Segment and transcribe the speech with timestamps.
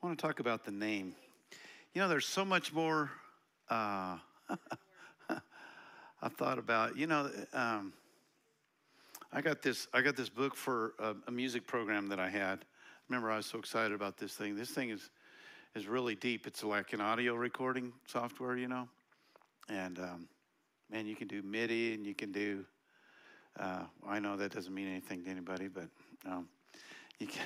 [0.00, 1.16] I want to talk about the name.
[1.92, 3.10] You know, there's so much more
[3.68, 4.16] uh,
[5.28, 6.96] I thought about.
[6.96, 7.92] You know, um,
[9.32, 9.88] I got this.
[9.92, 12.64] I got this book for a, a, music program that I had.
[13.08, 14.54] Remember, I was so excited about this thing.
[14.54, 15.10] This thing is
[15.74, 16.46] is really deep.
[16.46, 18.88] It's like an audio recording software, you know,
[19.68, 20.28] and um,
[20.92, 22.64] man, you can do MIDI and you can do.
[23.58, 25.88] Uh, I know that doesn't mean anything to anybody, but
[26.24, 26.46] um,
[27.18, 27.42] you can.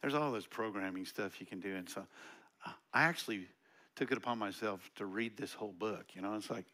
[0.00, 2.06] There's all this programming stuff you can do, and so
[2.66, 3.46] uh, I actually
[3.96, 6.06] took it upon myself to read this whole book.
[6.14, 6.64] You know, it's like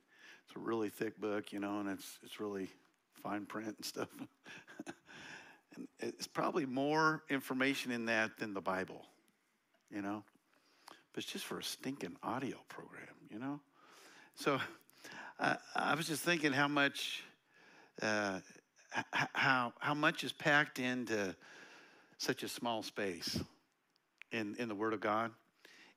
[0.46, 2.68] it's a really thick book, you know, and it's it's really
[3.22, 4.08] fine print and stuff.
[5.76, 9.02] and it's probably more information in that than the Bible,
[9.90, 10.22] you know.
[11.12, 13.60] But it's just for a stinking audio program, you know.
[14.34, 14.60] So
[15.40, 17.24] uh, I was just thinking how much
[18.02, 18.40] uh,
[19.12, 21.34] how how much is packed into
[22.18, 23.38] such a small space
[24.32, 25.30] in in the Word of God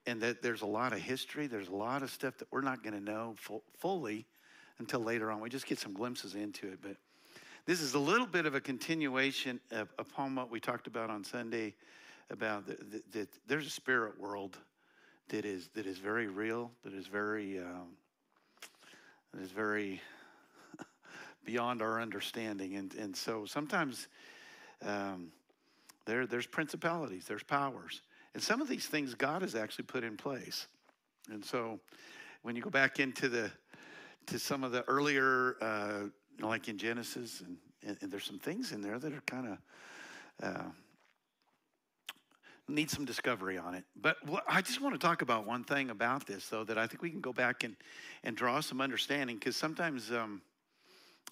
[0.06, 1.48] and that there's a lot of history.
[1.48, 3.36] There's a lot of stuff that we're not going to know
[3.78, 4.26] fully
[4.80, 5.40] until later on.
[5.40, 6.80] We just get some glimpses into it.
[6.82, 6.98] But
[7.66, 11.24] this is a little bit of a continuation of, upon what we talked about on
[11.24, 11.76] Sunday
[12.32, 14.58] about that there's a spirit world
[15.30, 17.90] that is that is very real, that is very um,
[19.34, 20.02] that is very
[21.46, 24.08] beyond our understanding, and and so sometimes
[24.84, 25.32] um,
[26.10, 28.02] there there's principalities, there's powers,
[28.34, 30.68] and some of these things God has actually put in place.
[31.32, 31.80] And so
[32.42, 33.52] when you go back into the
[34.28, 36.02] to some of the earlier, uh,
[36.40, 39.58] like in Genesis, and, and, and, there's some things in there that are kind of
[40.44, 40.70] uh,
[42.68, 43.84] need some discovery on it.
[44.00, 46.86] But what, I just want to talk about one thing about this, though, that I
[46.86, 47.76] think we can go back and,
[48.24, 50.42] and draw some understanding because sometimes um,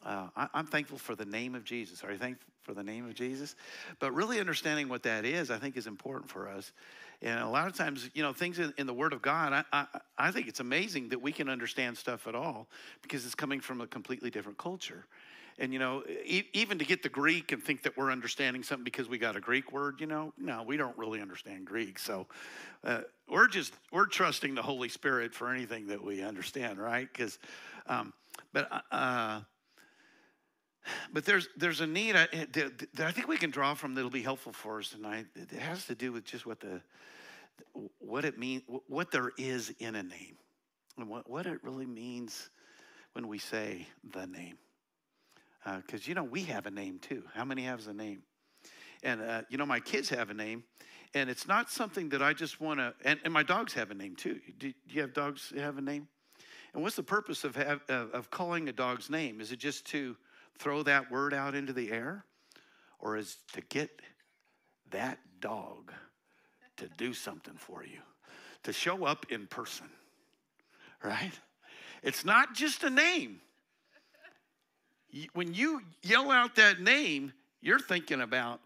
[0.05, 2.03] uh, I, am thankful for the name of Jesus.
[2.03, 3.55] Are you thankful for the name of Jesus?
[3.99, 6.71] But really understanding what that is, I think, is important for us.
[7.21, 9.63] And a lot of times, you know, things in, in the Word of God, I,
[9.73, 9.85] I,
[10.17, 12.67] I, think it's amazing that we can understand stuff at all
[13.01, 15.05] because it's coming from a completely different culture.
[15.59, 18.83] And, you know, e- even to get the Greek and think that we're understanding something
[18.83, 21.97] because we got a Greek word, you know, no, we don't really understand Greek.
[21.97, 22.27] So
[22.83, 27.07] uh, we're just, we're trusting the Holy Spirit for anything that we understand, right?
[27.11, 27.39] Because,
[27.87, 28.13] um,
[28.53, 29.41] but, uh,
[31.13, 34.21] but there's there's a need I, that I think we can draw from that'll be
[34.21, 35.25] helpful for us tonight.
[35.35, 36.81] It has to do with just what the
[37.99, 40.37] what it means, what there is in a name,
[40.97, 42.49] and what, what it really means
[43.13, 44.57] when we say the name.
[45.65, 47.23] Because uh, you know we have a name too.
[47.33, 48.23] How many has a name?
[49.03, 50.63] And uh, you know my kids have a name,
[51.13, 52.93] and it's not something that I just want to.
[53.03, 54.39] And, and, my dogs have a name too.
[54.57, 56.07] Do, do you have dogs have a name?
[56.73, 59.41] And what's the purpose of have, of calling a dog's name?
[59.41, 60.15] Is it just to
[60.57, 62.25] throw that word out into the air?
[62.99, 64.01] Or is to get
[64.91, 65.91] that dog
[66.77, 67.99] to do something for you,
[68.63, 69.87] to show up in person,
[71.03, 71.31] right?
[72.03, 73.41] It's not just a name.
[75.33, 78.61] When you yell out that name, you're thinking about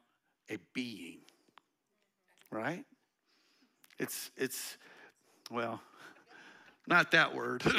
[0.50, 1.19] a being,
[2.50, 2.84] right?
[4.00, 4.78] It's, it's,
[5.50, 5.81] well,
[6.91, 7.63] not that word.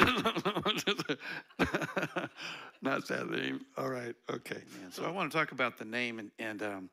[2.81, 3.63] Not that name.
[3.77, 4.15] All right.
[4.29, 4.61] Okay.
[4.89, 6.89] So I want to talk about the name and, and um,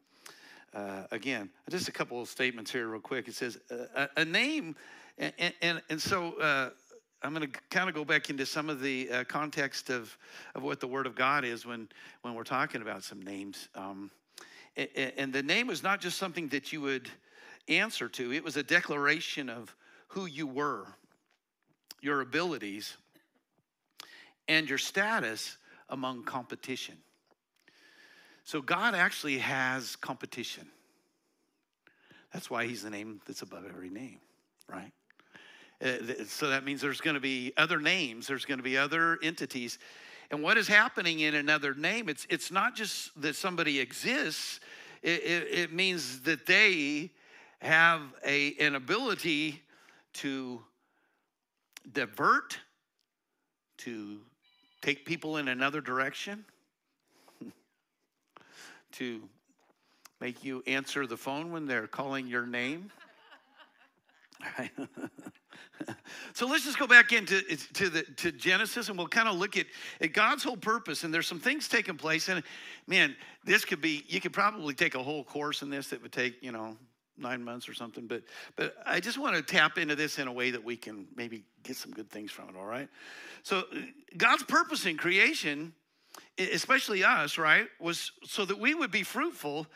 [0.75, 3.27] uh, again, just a couple of statements here, real quick.
[3.27, 3.59] It says
[3.97, 4.77] uh, a, name,
[5.17, 5.33] and,
[5.63, 6.71] and, and so uh,
[7.23, 10.17] I'm going to kind of go back into some of the uh, context of,
[10.55, 11.89] of what the Word of God is when,
[12.21, 13.71] when we're talking about some names.
[13.75, 14.11] Um,
[14.77, 17.09] and, and the name was not just something that you would
[17.67, 19.75] answer to, it was a declaration of
[20.09, 20.87] who you were,
[22.01, 22.97] your abilities,
[24.49, 25.57] and your status
[25.89, 26.97] among competition.
[28.45, 30.67] So God actually has competition.
[32.33, 34.19] That's why he's the name that's above every name,
[34.69, 34.93] right?
[35.83, 39.19] Uh, so that means there's going to be other names, there's going to be other
[39.23, 39.79] entities.
[40.31, 44.61] And what is happening in another name, it's, it's not just that somebody exists,
[45.03, 47.11] it, it, it means that they
[47.61, 49.63] have a, an ability
[50.15, 50.61] to
[51.93, 52.59] divert,
[53.79, 54.21] to
[54.83, 56.45] take people in another direction,
[58.93, 59.23] to
[60.21, 62.91] make you answer the phone when they're calling your name.
[66.35, 67.41] so let's just go back into
[67.75, 69.67] to the to Genesis and we'll kind of look at,
[70.01, 71.05] at God's whole purpose.
[71.05, 72.29] And there's some things taking place.
[72.29, 72.43] And
[72.87, 76.13] man, this could be you could probably take a whole course in this that would
[76.13, 76.77] take, you know,
[77.21, 78.07] nine months or something.
[78.07, 78.23] But
[78.57, 81.45] but I just want to tap into this in a way that we can maybe
[81.63, 82.57] get some good things from it.
[82.57, 82.89] All right.
[83.43, 83.65] So
[84.17, 85.73] God's purpose in creation,
[86.39, 89.67] especially us, right, was so that we would be fruitful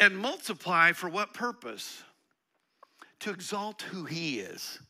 [0.00, 2.02] and multiply for what purpose?
[3.22, 4.80] to exalt who he is,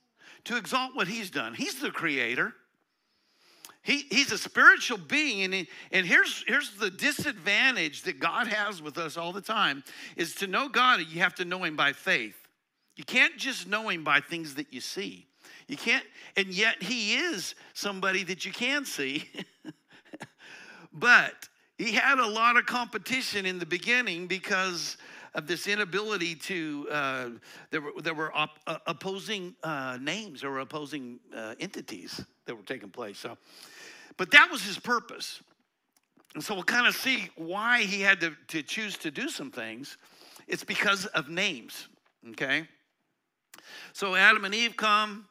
[0.45, 1.53] to exalt what he's done.
[1.53, 2.55] He's the creator.
[3.83, 8.81] He, he's a spiritual being, and, he, and here's, here's the disadvantage that God has
[8.81, 9.83] with us all the time
[10.17, 12.37] is to know God, you have to know him by faith.
[12.95, 15.27] You can't just know him by things that you see.
[15.67, 16.05] You can't,
[16.37, 19.29] and yet he is somebody that you can see.
[20.93, 24.97] but he had a lot of competition in the beginning because
[25.35, 27.29] of this inability to, uh,
[27.71, 32.63] there were, there were op- uh, opposing uh, names or opposing uh, entities that were
[32.63, 33.19] taking place.
[33.19, 33.39] So,
[34.23, 35.43] but that was his purpose.
[36.37, 39.51] And so we'll kind of see why he had to, to choose to do some
[39.51, 39.97] things.
[40.47, 41.89] It's because of names,
[42.29, 42.69] okay?
[43.93, 45.27] So Adam and Eve come,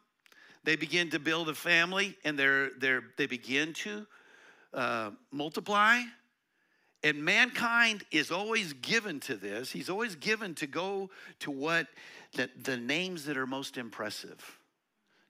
[0.66, 4.06] they begin to build a family, and they're, they're, they begin to
[4.74, 6.02] uh, multiply.
[7.02, 9.72] And mankind is always given to this.
[9.72, 11.10] He's always given to go
[11.40, 11.88] to what
[12.34, 14.60] the, the names that are most impressive.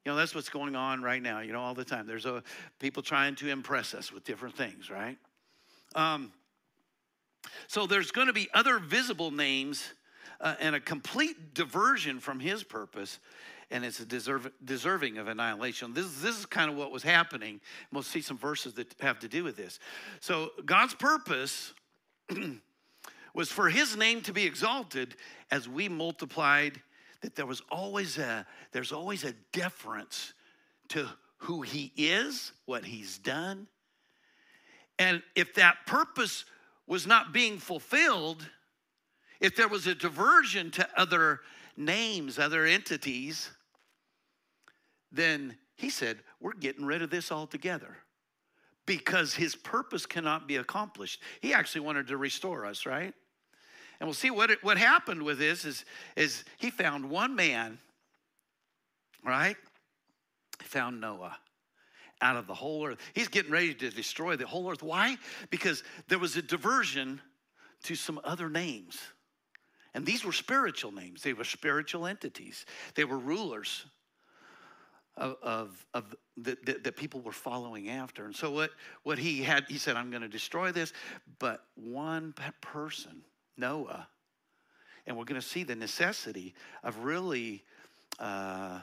[0.05, 2.07] You know, that's what's going on right now, you know, all the time.
[2.07, 2.41] There's a,
[2.79, 5.17] people trying to impress us with different things, right?
[5.95, 6.31] Um,
[7.67, 9.93] so there's going to be other visible names
[10.39, 13.19] uh, and a complete diversion from his purpose,
[13.69, 15.93] and it's deserve, deserving of annihilation.
[15.93, 17.61] This, this is kind of what was happening.
[17.91, 19.79] We'll see some verses that have to do with this.
[20.19, 21.73] So God's purpose
[23.35, 25.15] was for his name to be exalted
[25.51, 26.81] as we multiplied
[27.21, 30.33] that there was always a there's always a deference
[30.89, 31.07] to
[31.37, 33.67] who he is, what he's done.
[34.99, 36.45] And if that purpose
[36.85, 38.47] was not being fulfilled,
[39.39, 41.39] if there was a diversion to other
[41.75, 43.49] names, other entities,
[45.11, 47.97] then he said, We're getting rid of this altogether
[48.85, 51.21] because his purpose cannot be accomplished.
[51.39, 53.13] He actually wanted to restore us, right?
[54.01, 57.77] And we'll see what, it, what happened with this is, is he found one man,
[59.23, 59.55] right?
[60.59, 61.37] He found Noah
[62.19, 62.97] out of the whole earth.
[63.13, 64.81] He's getting ready to destroy the whole earth.
[64.81, 65.17] Why?
[65.51, 67.21] Because there was a diversion
[67.83, 68.97] to some other names.
[69.93, 72.65] And these were spiritual names, they were spiritual entities,
[72.95, 73.85] they were rulers.
[75.17, 78.23] Of, of, of that, that, people were following after.
[78.23, 78.71] And so, what,
[79.03, 80.93] what he had, he said, I'm going to destroy this,
[81.37, 83.21] but one person
[83.57, 84.07] Noah.
[85.05, 86.53] And we're going to see the necessity
[86.83, 87.63] of really
[88.19, 88.79] uh,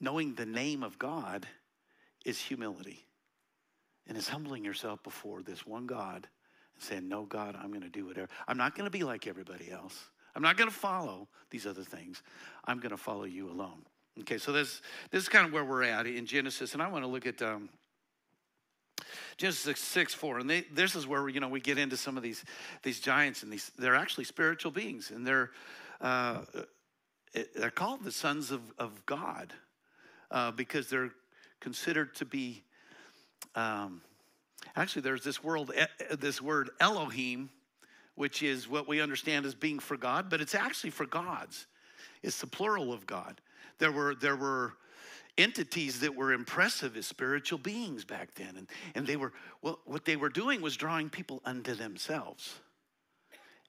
[0.00, 1.46] knowing the name of God
[2.24, 3.04] is humility.
[4.06, 6.26] And is humbling yourself before this one God
[6.74, 8.28] and saying, No, God, I'm going to do whatever.
[8.48, 10.10] I'm not going to be like everybody else.
[10.34, 12.22] I'm not going to follow these other things.
[12.64, 13.82] I'm going to follow you alone.
[14.20, 16.74] Okay, so this, this is kind of where we're at in Genesis.
[16.74, 17.68] And I want to look at um,
[19.36, 20.38] Genesis 6, 4.
[20.40, 22.44] And they, this is where, you know, we get into some of these,
[22.82, 25.10] these giants and these, they're actually spiritual beings.
[25.10, 25.50] And they're,
[26.00, 26.38] uh,
[27.54, 29.52] they're called the sons of, of God
[30.30, 31.10] uh, because they're
[31.60, 32.62] considered to be,
[33.54, 34.00] um,
[34.76, 35.72] actually there's this, world,
[36.18, 37.50] this word Elohim,
[38.14, 41.66] which is what we understand as being for God, but it's actually for gods.
[42.22, 43.40] It's the plural of God.
[43.78, 44.74] There were, there were
[45.38, 48.56] entities that were impressive as spiritual beings back then.
[48.56, 49.32] And, and they were,
[49.62, 52.54] well, what they were doing was drawing people unto themselves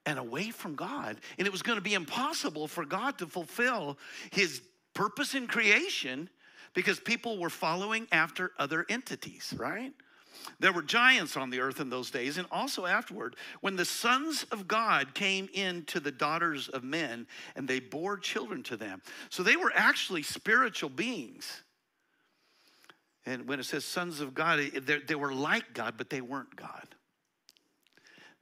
[0.04, 1.18] and away from God.
[1.38, 3.98] And it was going to be impossible for God to fulfill
[4.30, 4.62] his
[4.94, 6.28] purpose in creation
[6.74, 9.92] because people were following after other entities, right?
[10.60, 14.44] There were giants on the earth in those days, and also afterward, when the sons
[14.50, 19.02] of God came into the daughters of men and they bore children to them.
[19.30, 21.62] So they were actually spiritual beings.
[23.24, 24.58] And when it says sons of God,
[25.06, 26.88] they were like God, but they weren't God.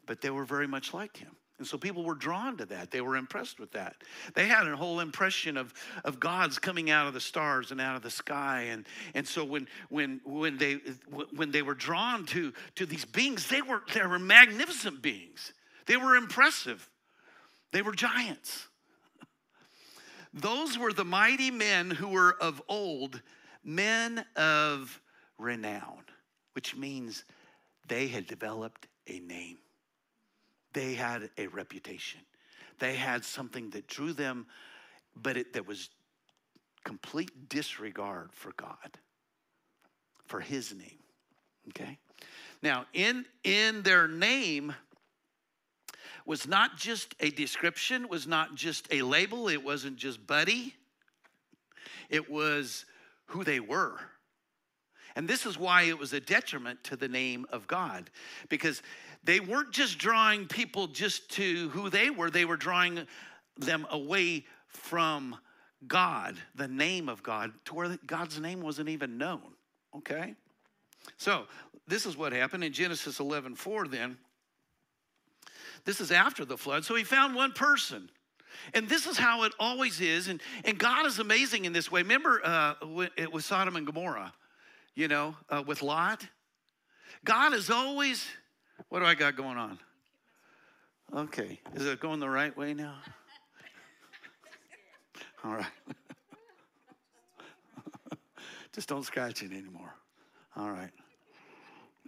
[0.07, 1.37] But they were very much like Him.
[1.61, 2.91] And so people were drawn to that.
[2.91, 3.97] They were impressed with that.
[4.33, 5.75] They had a whole impression of,
[6.07, 8.69] of God's coming out of the stars and out of the sky.
[8.71, 10.81] And, and so when, when, when, they,
[11.37, 15.53] when they were drawn to, to these beings, they were, they were magnificent beings.
[15.85, 16.89] They were impressive.
[17.73, 18.67] They were giants.
[20.33, 23.21] Those were the mighty men who were of old,
[23.63, 24.99] men of
[25.37, 26.05] renown,
[26.55, 27.27] which means
[27.87, 29.59] they had developed a name.
[30.73, 32.21] They had a reputation.
[32.79, 34.47] They had something that drew them,
[35.15, 35.91] but it, that was
[36.85, 38.99] complete disregard for God,
[40.27, 40.99] for His name.
[41.69, 41.99] Okay?
[42.63, 44.75] Now, in, in their name
[46.27, 50.75] was not just a description, was not just a label, it wasn't just buddy,
[52.09, 52.85] it was
[53.27, 53.99] who they were.
[55.21, 58.09] And this is why it was a detriment to the name of God,
[58.49, 58.81] because
[59.23, 63.07] they weren't just drawing people just to who they were, they were drawing
[63.59, 65.37] them away from
[65.87, 69.43] God, the name of God, to where God's name wasn't even known.
[69.95, 70.37] Okay?
[71.19, 71.45] So
[71.87, 74.17] this is what happened in Genesis 11 4 then.
[75.85, 76.87] This is after the flood.
[76.87, 78.09] So he found one person.
[78.73, 80.29] And this is how it always is.
[80.29, 82.01] And, and God is amazing in this way.
[82.01, 82.75] Remember, uh,
[83.19, 84.33] it was Sodom and Gomorrah,
[84.95, 86.27] you know, uh, with Lot?
[87.25, 88.27] God is always,
[88.89, 89.79] what do I got going on?
[91.15, 91.61] Okay.
[91.75, 92.95] Is it going the right way now?
[95.45, 95.67] All right.
[98.73, 99.93] Just don't scratch it anymore.
[100.57, 100.91] All right.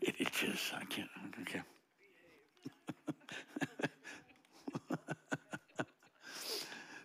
[0.01, 0.73] It itches.
[0.75, 1.11] I can't.
[1.43, 1.61] Okay.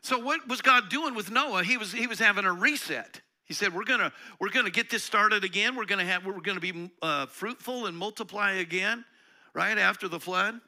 [0.01, 1.63] so what was God doing with Noah?
[1.63, 3.21] He was he was having a reset.
[3.47, 5.75] He said, "We're gonna we're gonna get this started again.
[5.75, 9.05] We're gonna have we're gonna be uh, fruitful and multiply again,
[9.53, 10.59] right after the flood."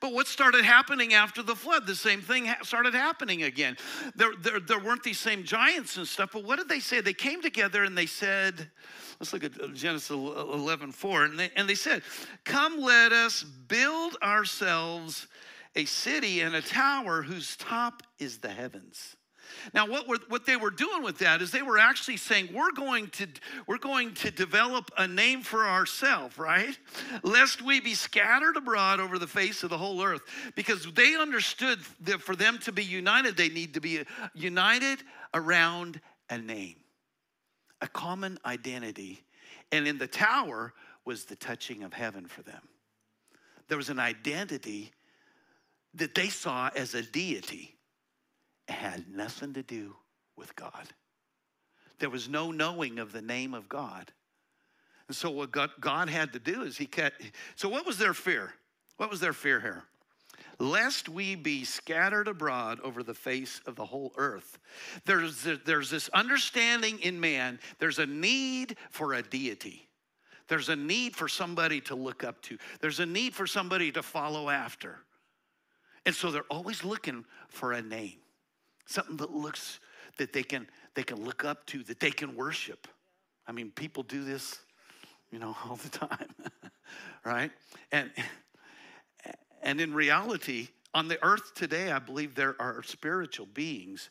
[0.00, 1.86] But what started happening after the flood?
[1.86, 3.76] The same thing started happening again.
[4.14, 7.00] There, there, there weren't these same giants and stuff, but what did they say?
[7.00, 8.70] They came together and they said,
[9.18, 11.24] let's look at uh, Genesis 11 4.
[11.24, 12.02] And they, and they said,
[12.44, 15.26] Come, let us build ourselves
[15.74, 19.16] a city and a tower whose top is the heavens
[19.74, 22.72] now, what, were, what they were doing with that is they were actually saying, we're
[22.72, 23.26] going to,
[23.66, 26.78] we're going to develop a name for ourselves, right?
[27.22, 30.22] Lest we be scattered abroad over the face of the whole earth.
[30.54, 35.00] Because they understood that for them to be united, they need to be united
[35.34, 36.00] around
[36.30, 36.76] a name,
[37.80, 39.22] a common identity.
[39.72, 40.72] And in the tower
[41.04, 42.62] was the touching of heaven for them.
[43.68, 44.92] There was an identity
[45.94, 47.77] that they saw as a deity
[48.74, 49.96] had nothing to do
[50.36, 50.88] with God.
[51.98, 54.12] There was no knowing of the name of God.
[55.08, 57.14] And so what God, had to do is he cut.
[57.56, 58.52] So what was their fear?
[58.98, 59.84] What was their fear here?
[60.60, 64.58] Lest we be scattered abroad over the face of the whole earth.
[65.04, 69.88] There's, there's this understanding in man, there's a need for a deity.
[70.48, 72.58] There's a need for somebody to look up to.
[72.80, 74.96] There's a need for somebody to follow after.
[76.06, 78.18] And so they're always looking for a name
[78.88, 79.80] something that looks
[80.16, 82.88] that they can they can look up to that they can worship.
[83.46, 84.58] I mean people do this
[85.30, 86.34] you know all the time
[87.24, 87.50] right?
[87.92, 88.10] And
[89.62, 94.08] and in reality on the earth today i believe there are spiritual beings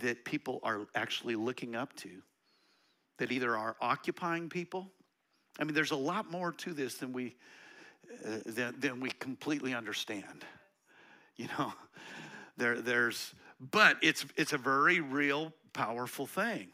[0.00, 2.10] that people are actually looking up to
[3.18, 4.90] that either are occupying people.
[5.58, 7.36] I mean there's a lot more to this than we
[8.24, 10.44] uh, than, than we completely understand
[11.36, 11.72] you know?
[12.56, 16.68] There there's but it's it's a very real powerful thing.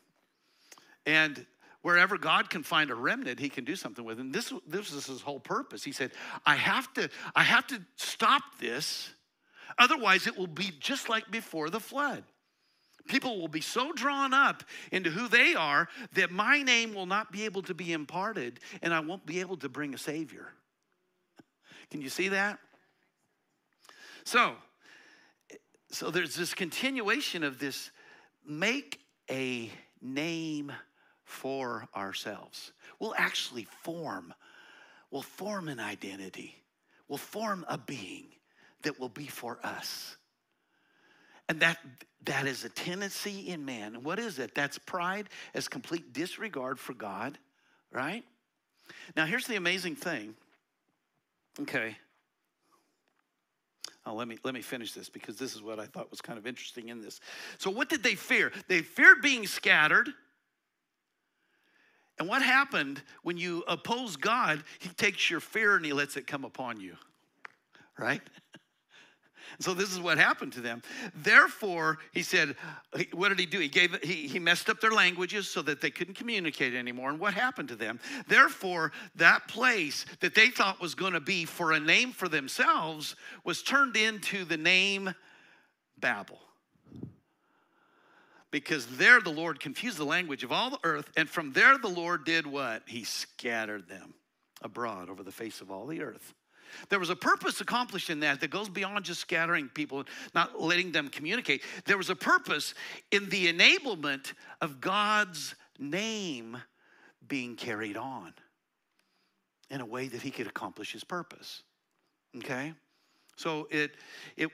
[1.06, 1.46] And
[1.82, 5.06] wherever god can find a remnant he can do something with and this this is
[5.06, 5.84] his whole purpose.
[5.84, 6.12] He said
[6.44, 9.10] i have to i have to stop this.
[9.78, 12.24] Otherwise it will be just like before the flood.
[13.06, 17.30] People will be so drawn up into who they are that my name will not
[17.30, 20.52] be able to be imparted and i won't be able to bring a savior.
[21.90, 22.58] Can you see that?
[24.24, 24.54] So
[25.90, 27.90] so there's this continuation of this
[28.46, 29.00] make
[29.30, 30.72] a name
[31.24, 32.72] for ourselves.
[32.98, 34.34] We'll actually form,
[35.10, 36.62] we'll form an identity,
[37.08, 38.26] we'll form a being
[38.82, 40.16] that will be for us.
[41.48, 41.78] And that
[42.24, 43.96] that is a tendency in man.
[43.96, 44.54] And what is it?
[44.54, 47.38] That's pride as complete disregard for God,
[47.92, 48.24] right?
[49.16, 50.34] Now here's the amazing thing.
[51.60, 51.96] Okay.
[54.06, 56.38] Oh, let me let me finish this because this is what I thought was kind
[56.38, 57.20] of interesting in this.
[57.58, 58.52] So, what did they fear?
[58.68, 60.08] They feared being scattered.
[62.18, 64.62] And what happened when you oppose God?
[64.78, 66.96] He takes your fear and he lets it come upon you,
[67.98, 68.20] right?
[69.60, 70.82] So this is what happened to them.
[71.14, 72.56] Therefore, he said,
[73.12, 73.58] what did he do?
[73.58, 77.10] He gave he, he messed up their languages so that they couldn't communicate anymore.
[77.10, 78.00] And what happened to them?
[78.28, 83.16] Therefore, that place that they thought was going to be for a name for themselves
[83.44, 85.14] was turned into the name
[85.98, 86.38] Babel.
[88.50, 91.88] Because there the Lord confused the language of all the earth, and from there the
[91.88, 92.82] Lord did what?
[92.86, 94.14] He scattered them
[94.62, 96.34] abroad over the face of all the earth.
[96.88, 100.60] There was a purpose accomplished in that that goes beyond just scattering people, and not
[100.60, 101.62] letting them communicate.
[101.84, 102.74] There was a purpose
[103.10, 106.56] in the enablement of God's name
[107.26, 108.32] being carried on
[109.70, 111.62] in a way that he could accomplish his purpose.
[112.36, 112.74] Okay?
[113.36, 113.92] So it,
[114.36, 114.50] it,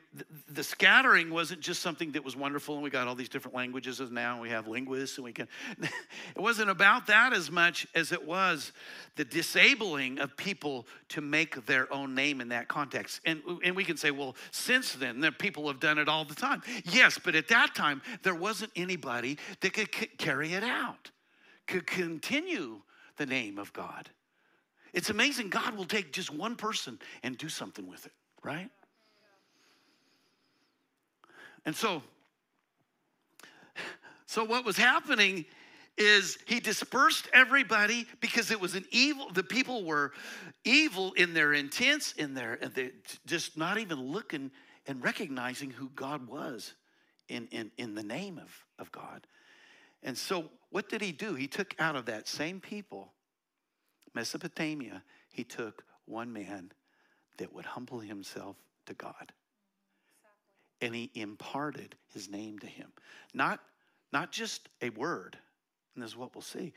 [0.49, 4.01] the scattering wasn't just something that was wonderful, and we got all these different languages
[4.01, 5.49] as now we have linguists, and we can.
[6.37, 8.73] It wasn't about that as much as it was
[9.17, 13.21] the disabling of people to make their own name in that context.
[13.27, 16.35] And and we can say, well, since then, the people have done it all the
[16.35, 16.63] time.
[16.85, 21.11] Yes, but at that time, there wasn't anybody that could carry it out,
[21.67, 22.81] could continue
[23.17, 24.09] the name of God.
[24.95, 25.51] It's amazing.
[25.51, 28.71] God will take just one person and do something with it right?
[31.65, 32.03] And so,
[34.27, 35.45] so what was happening
[35.97, 40.13] is he dispersed everybody because it was an evil the people were
[40.65, 42.91] evil in their intents in their and they
[43.27, 44.51] just not even looking
[44.87, 46.75] and recognizing who god was
[47.29, 49.27] in, in, in the name of, of god
[50.03, 53.13] and so what did he do he took out of that same people
[54.15, 56.73] mesopotamia he took one man
[57.41, 59.33] that would humble himself to God.
[60.83, 62.93] And he imparted his name to him.
[63.35, 63.61] Not,
[64.13, 65.39] not just a word,
[65.95, 66.73] and this is what we'll see.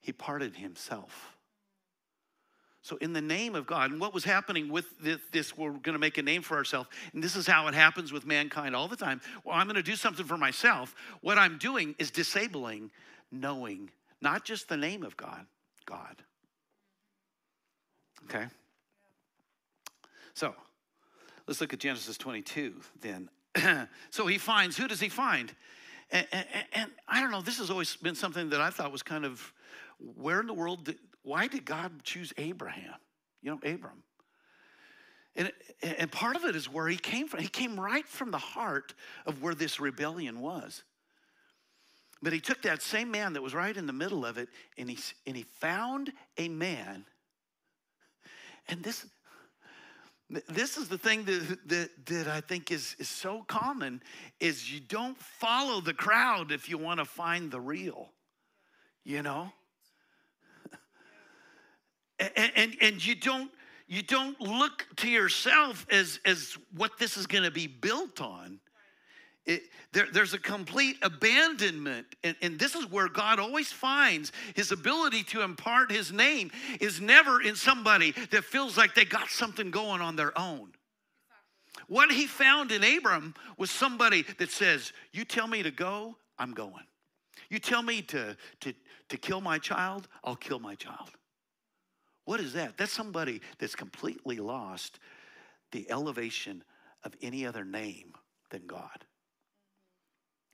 [0.00, 1.36] He parted himself.
[2.82, 5.94] So, in the name of God, and what was happening with this, this we're going
[5.94, 8.88] to make a name for ourselves, and this is how it happens with mankind all
[8.88, 9.20] the time.
[9.44, 10.94] Well, I'm going to do something for myself.
[11.20, 12.90] What I'm doing is disabling
[13.32, 15.46] knowing not just the name of God,
[15.86, 16.22] God.
[18.24, 18.46] Okay?
[20.36, 20.54] So
[21.46, 23.30] let's look at Genesis 22 then.
[24.10, 25.50] so he finds, who does he find?
[26.10, 29.02] And, and, and, I don't know, this has always been something that I thought was
[29.02, 29.52] kind of
[29.98, 32.94] where in the world, did, why did God choose Abraham?
[33.42, 34.02] You know, Abram.
[35.34, 35.50] And,
[35.82, 37.40] and part of it is where he came from.
[37.40, 38.92] He came right from the heart
[39.24, 40.82] of where this rebellion was.
[42.22, 44.90] But he took that same man that was right in the middle of it and
[44.90, 47.06] he, and he found a man.
[48.68, 49.06] And this,
[50.28, 54.02] this is the thing that, that, that I think is, is so common
[54.40, 58.10] is you don't follow the crowd if you want to find the real,
[59.04, 59.52] you know?
[62.18, 63.50] and, and, and you don't
[63.88, 68.58] you don't look to yourself as, as what this is going to be built on
[69.46, 72.06] it, there, there's a complete abandonment.
[72.24, 77.00] And, and this is where God always finds his ability to impart his name is
[77.00, 80.72] never in somebody that feels like they got something going on their own.
[81.88, 86.52] What he found in Abram was somebody that says, You tell me to go, I'm
[86.52, 86.84] going.
[87.48, 88.74] You tell me to, to,
[89.08, 91.10] to kill my child, I'll kill my child.
[92.24, 92.76] What is that?
[92.76, 94.98] That's somebody that's completely lost
[95.70, 96.64] the elevation
[97.04, 98.14] of any other name
[98.50, 99.04] than God.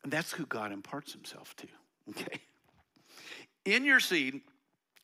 [0.03, 1.67] And that's who God imparts himself to,
[2.11, 2.41] okay?
[3.65, 4.41] In your seed,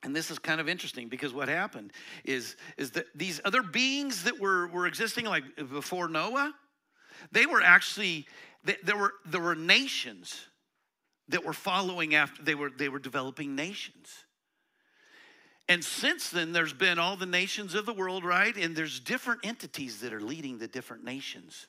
[0.02, 1.92] and this is kind of interesting because what happened
[2.24, 6.52] is, is that these other beings that were, were existing like before Noah,
[7.32, 8.26] they were actually,
[8.64, 10.46] there were, there were nations
[11.28, 14.24] that were following after, they were, they were developing nations.
[15.68, 18.56] And since then, there's been all the nations of the world, right?
[18.56, 21.66] And there's different entities that are leading the different nations.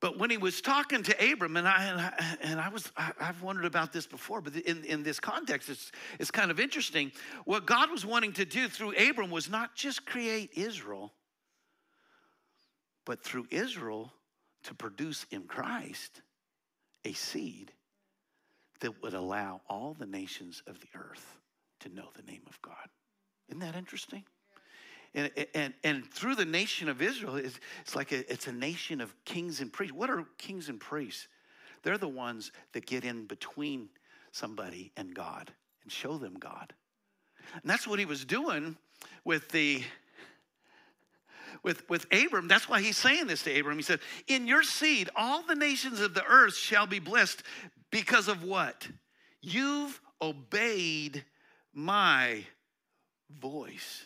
[0.00, 3.12] But when he was talking to Abram, and I, and I, and I was, I,
[3.18, 7.10] have wondered about this before, but in, in this context, it's, it's kind of interesting.
[7.44, 11.12] What God was wanting to do through Abram was not just create Israel,
[13.04, 14.12] but through Israel
[14.64, 16.22] to produce in Christ
[17.04, 17.72] a seed
[18.80, 21.38] that would allow all the nations of the earth
[21.80, 22.74] to know the name of God.
[23.48, 24.24] Isn't that interesting?
[25.14, 29.00] And, and, and through the nation of Israel, it's, it's like a, it's a nation
[29.00, 29.94] of kings and priests.
[29.94, 31.28] What are kings and priests?
[31.82, 33.88] They're the ones that get in between
[34.32, 35.50] somebody and God
[35.82, 36.74] and show them God.
[37.54, 38.76] And that's what he was doing
[39.24, 39.82] with the
[41.62, 42.46] with, with Abram.
[42.46, 43.76] That's why he's saying this to Abram.
[43.76, 47.42] He said, In your seed, all the nations of the earth shall be blessed
[47.90, 48.88] because of what?
[49.40, 51.24] You've obeyed
[51.72, 52.44] my
[53.40, 54.04] voice.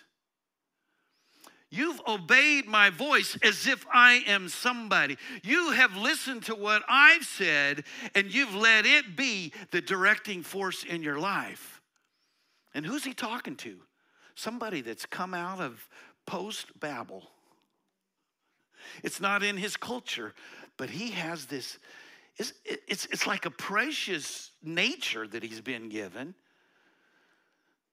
[1.72, 5.16] You've obeyed my voice as if I am somebody.
[5.42, 10.84] You have listened to what I've said and you've let it be the directing force
[10.84, 11.80] in your life.
[12.74, 13.78] And who's he talking to?
[14.34, 15.88] Somebody that's come out of
[16.26, 17.22] post Babel.
[19.02, 20.34] It's not in his culture,
[20.76, 21.78] but he has this,
[22.36, 26.34] it's, it's, it's like a precious nature that he's been given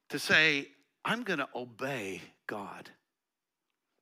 [0.10, 0.68] to say,
[1.06, 2.90] I'm going to obey God.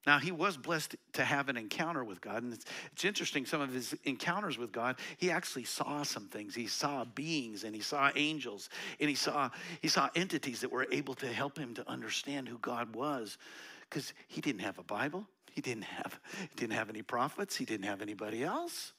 [0.07, 2.41] Now, he was blessed to have an encounter with God.
[2.41, 6.55] And it's, it's, interesting, some of his encounters with God, he actually saw some things.
[6.55, 8.69] He saw beings and he saw angels
[9.01, 9.49] and he saw,
[9.81, 13.37] he saw entities that were able to help him to understand who God was.
[13.89, 15.27] because he didn't have a Bible.
[15.51, 16.17] He didn't have,
[16.55, 17.57] didn't have any prophets.
[17.57, 18.93] He didn't have anybody else.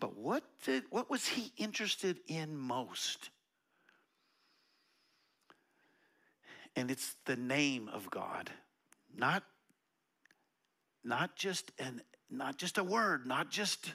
[0.00, 3.30] But what, did, what was he interested in most?
[6.74, 8.50] And it's the name of God,
[9.16, 9.44] not,
[11.04, 13.92] not just an, not just a word, not just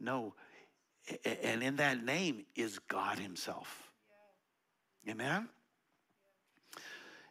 [0.00, 0.34] no.
[1.42, 3.82] And in that name is God Himself.
[5.08, 5.48] Amen.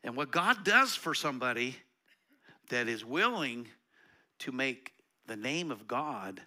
[0.03, 1.75] And what God does for somebody
[2.69, 3.67] that is willing
[4.39, 4.91] to make
[5.27, 6.41] the name of God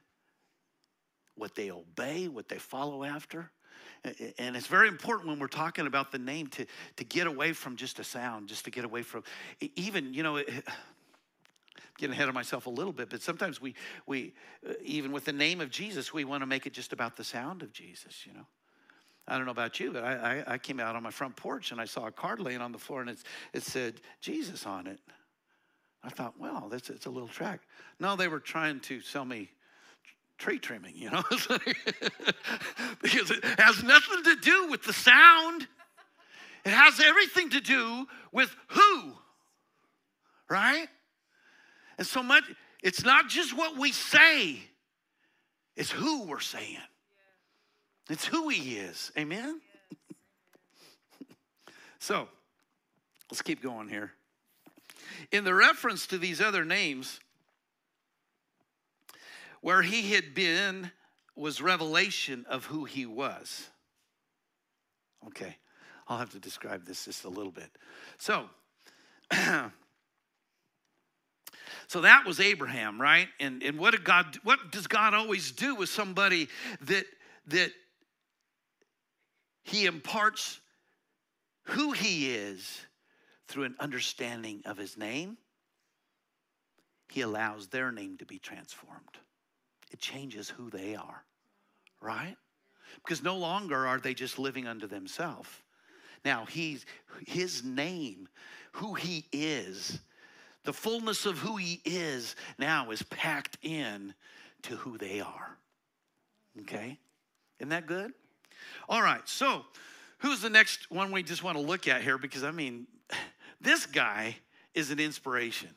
[1.36, 3.50] what they obey, what they follow after.
[4.38, 6.66] And it's very important when we're talking about the name to,
[6.96, 9.24] to get away from just a sound, just to get away from
[9.74, 10.40] even, you know,
[11.98, 13.74] getting ahead of myself a little bit, but sometimes we,
[14.06, 14.34] we
[14.68, 17.24] uh, even with the name of Jesus, we want to make it just about the
[17.24, 18.46] sound of Jesus, you know.
[19.28, 20.12] I don't know about you, but I,
[20.46, 22.70] I, I, came out on my front porch and I saw a card laying on
[22.70, 25.00] the floor and it's, it said Jesus on it.
[26.04, 27.62] I thought, well, that's it's a little track.
[27.98, 29.50] No, they were trying to sell me
[30.38, 31.24] tree trimming, you know,
[33.02, 35.66] because it has nothing to do with the sound.
[36.64, 39.12] It has everything to do with who,
[40.48, 40.88] right?
[41.98, 42.44] And so much,
[42.82, 44.60] it's not just what we say,
[45.76, 46.78] it's who we're saying.
[48.08, 49.10] It's who he is.
[49.18, 49.60] Amen?
[51.98, 52.28] so,
[53.30, 54.12] let's keep going here.
[55.32, 57.20] In the reference to these other names,
[59.60, 60.92] where he had been
[61.34, 63.68] was revelation of who he was.
[65.26, 65.56] Okay,
[66.06, 67.70] I'll have to describe this just a little bit.
[68.18, 68.48] So,
[71.88, 73.28] so that was Abraham, right?
[73.40, 76.48] And and what did God what does God always do with somebody
[76.82, 77.04] that
[77.48, 77.72] that
[79.62, 80.60] he imparts
[81.64, 82.80] who he is
[83.48, 85.36] through an understanding of his name?
[87.08, 89.18] He allows their name to be transformed
[89.90, 91.24] it changes who they are,
[92.00, 92.36] right?
[92.96, 95.48] Because no longer are they just living unto themselves.
[96.24, 96.84] Now, he's,
[97.26, 98.28] his name,
[98.72, 100.00] who he is,
[100.66, 104.12] the fullness of who he is now is packed in
[104.62, 105.56] to who they are.
[106.60, 106.98] Okay?
[107.58, 108.12] Isn't that good?
[108.88, 109.64] All right, so
[110.18, 112.18] who's the next one we just want to look at here?
[112.18, 112.86] Because, I mean,
[113.60, 114.36] this guy
[114.74, 115.70] is an inspiration.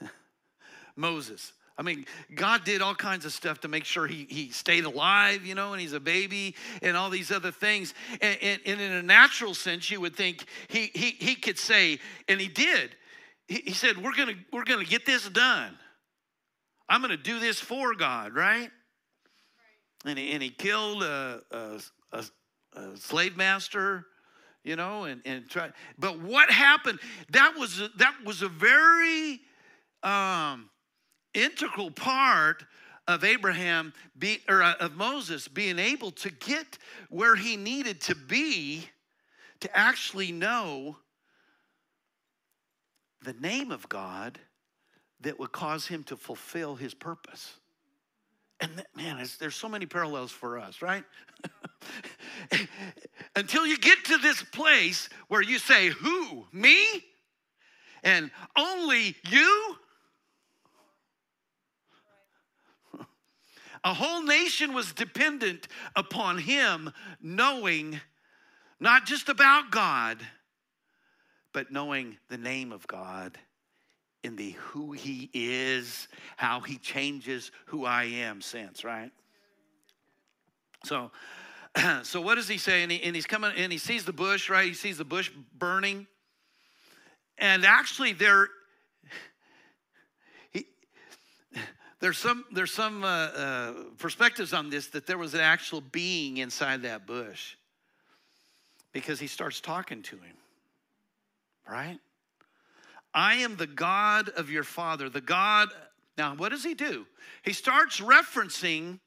[0.96, 1.52] Moses.
[1.78, 5.44] I mean, God did all kinds of stuff to make sure he, he stayed alive,
[5.44, 7.92] you know, and he's a baby and all these other things.
[8.22, 11.98] And, and, and in a natural sense, you would think he, he, he could say,
[12.28, 12.96] and he did.
[13.48, 15.76] He, said, We're to we're gonna get this done.
[16.88, 18.60] I'm to do this for God, right?
[18.60, 18.70] right.
[20.04, 21.80] And, he, and he killed a, a,
[22.12, 22.24] a,
[22.74, 24.06] a slave master
[24.66, 25.70] you know, and, and try.
[25.96, 26.98] But what happened?
[27.30, 29.40] That was that was a very
[30.02, 30.68] um,
[31.32, 32.64] integral part
[33.06, 36.78] of Abraham be, or uh, of Moses being able to get
[37.10, 38.88] where he needed to be
[39.60, 40.96] to actually know
[43.26, 44.38] the name of God
[45.20, 47.54] that would cause him to fulfill his purpose.
[48.60, 51.02] And man, there's so many parallels for us, right?
[53.36, 56.46] Until you get to this place where you say, Who?
[56.52, 57.04] Me?
[58.04, 59.76] And only you?
[63.84, 68.00] A whole nation was dependent upon him knowing
[68.78, 70.18] not just about God,
[71.56, 73.38] but knowing the name of God
[74.22, 79.10] in the who he is, how he changes who I am sense, right?
[80.84, 81.10] So,
[82.02, 82.82] so what does he say?
[82.82, 84.68] And, he, and he's coming and he sees the bush, right?
[84.68, 86.06] He sees the bush burning.
[87.38, 88.48] And actually, there
[92.00, 96.36] there's some there's some uh, uh, perspectives on this that there was an actual being
[96.36, 97.56] inside that bush
[98.92, 100.36] because he starts talking to him
[101.68, 101.98] right?
[103.14, 105.68] I am the god of your father the god
[106.18, 107.06] now what does he do?
[107.42, 109.00] He starts referencing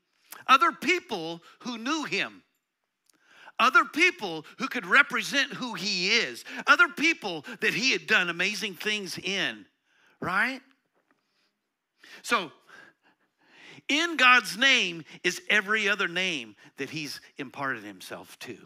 [0.48, 2.44] other people who knew him.
[3.58, 6.46] Other people who could represent who he is.
[6.66, 9.66] Other people that he had done amazing things in
[10.20, 10.62] right?
[12.22, 12.52] So
[13.88, 18.58] in God's name is every other name that he's imparted himself to.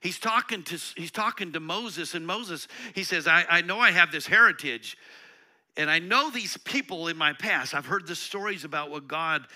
[0.00, 3.90] He's talking to, he's talking to Moses, and Moses, he says, I, I know I
[3.90, 4.96] have this heritage,
[5.76, 7.74] and I know these people in my past.
[7.74, 9.46] I've heard the stories about what God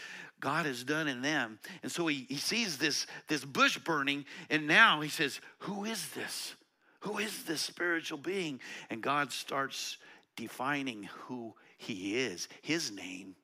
[0.43, 1.61] God has done in them.
[1.85, 6.09] And so he, he sees this, this bush burning, and now he says, Who is
[6.11, 6.57] this?
[7.01, 8.61] Who is this spiritual being?
[8.91, 9.99] And God starts
[10.37, 13.37] defining who he is, his name,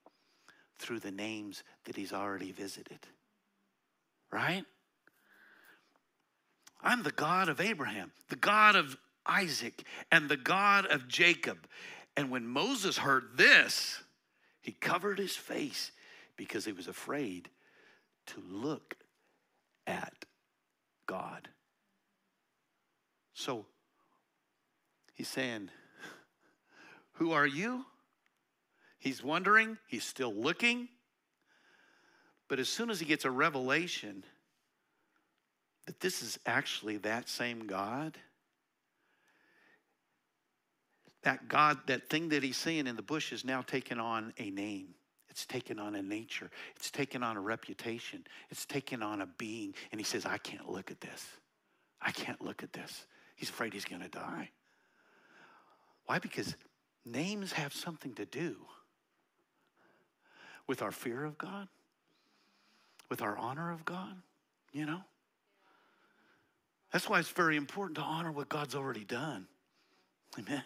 [0.78, 2.98] through the names that he's already visited.
[4.32, 4.64] Right?
[6.80, 11.66] I'm the God of Abraham, the God of Isaac, and the God of Jacob.
[12.16, 14.02] And when Moses heard this,
[14.60, 15.92] he covered his face
[16.36, 17.48] because he was afraid
[18.26, 18.96] to look
[19.86, 20.24] at
[21.06, 21.48] God.
[23.34, 23.66] So
[25.14, 25.70] he's saying,
[27.14, 27.84] Who are you?
[28.98, 30.88] He's wondering, he's still looking.
[32.48, 34.24] But as soon as he gets a revelation
[35.88, 38.18] that this is actually that same God,
[41.22, 44.50] that God, that thing that he's seeing in the bush is now taken on a
[44.50, 44.88] name.
[45.30, 46.50] It's taken on a nature.
[46.76, 48.26] It's taken on a reputation.
[48.50, 49.74] It's taken on a being.
[49.90, 51.26] And he says, I can't look at this.
[52.02, 53.06] I can't look at this.
[53.34, 54.50] He's afraid he's going to die.
[56.04, 56.18] Why?
[56.18, 56.54] Because
[57.06, 58.56] names have something to do
[60.66, 61.66] with our fear of God,
[63.08, 64.16] with our honor of God,
[64.70, 65.00] you know?
[66.92, 69.46] That's why it's very important to honor what God's already done.
[70.38, 70.62] Amen.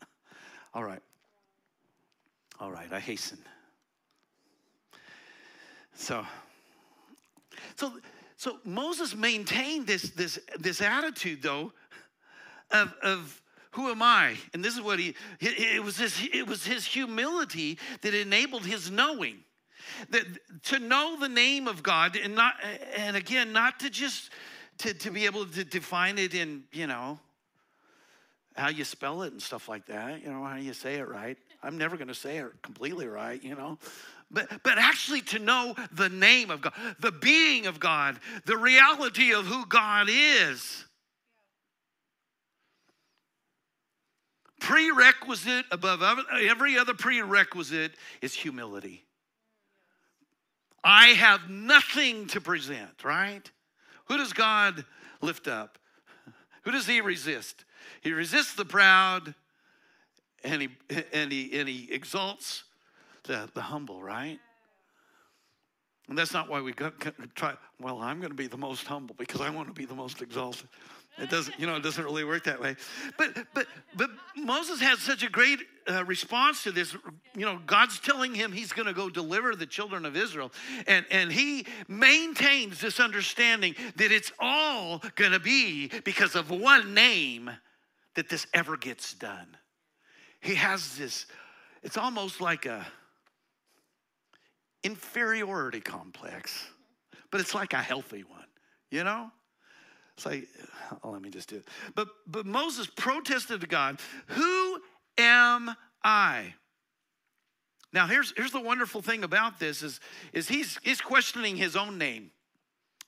[0.74, 1.02] All right.
[2.60, 3.38] All right, I hasten.
[5.94, 6.24] So,
[7.76, 7.92] so,
[8.36, 11.72] so Moses maintained this, this, this attitude, though,
[12.70, 14.36] of, of who am I?
[14.52, 18.90] And this is what he, it, was his, it was his humility that enabled his
[18.90, 19.38] knowing.
[20.10, 20.24] That
[20.64, 22.54] to know the name of God and not,
[22.96, 24.30] and again, not to just
[24.78, 27.18] to, to be able to define it in, you know,
[28.56, 31.36] how you spell it and stuff like that, you know, how you say it right.
[31.62, 33.78] I'm never going to say it completely right, you know.
[34.30, 39.32] But, but actually to know the name of God, the being of God, the reality
[39.32, 40.84] of who God is.
[44.60, 49.04] Prerequisite above every other prerequisite is humility.
[50.82, 53.50] I have nothing to present, right?
[54.06, 54.84] Who does God
[55.20, 55.78] lift up?
[56.62, 57.64] Who does he resist?
[58.00, 59.34] He resists the proud
[60.42, 60.68] and he,
[61.12, 62.64] and he, and he exalts
[63.24, 64.38] the, the humble, right?
[66.08, 66.94] And that's not why we got,
[67.34, 69.94] try, well, I'm going to be the most humble because I want to be the
[69.94, 70.68] most exalted.
[71.16, 72.74] It doesn't, you know, it doesn't really work that way.
[73.16, 76.96] But, but, but Moses had such a great uh, response to this.
[77.36, 80.50] You know, God's telling him he's going to go deliver the children of Israel.
[80.88, 86.94] And, and he maintains this understanding that it's all going to be because of one
[86.94, 87.48] name
[88.16, 89.56] that this ever gets done.
[90.40, 91.26] He has this,
[91.84, 92.84] it's almost like a
[94.82, 96.66] inferiority complex,
[97.30, 98.46] but it's like a healthy one,
[98.90, 99.30] you know?
[100.16, 100.48] It's like,
[101.02, 101.68] oh, let me just do it.
[101.94, 104.80] But, but Moses protested to God, Who
[105.18, 106.54] am I?
[107.92, 110.00] Now, here's, here's the wonderful thing about this is,
[110.32, 112.32] is he's, he's questioning his own name.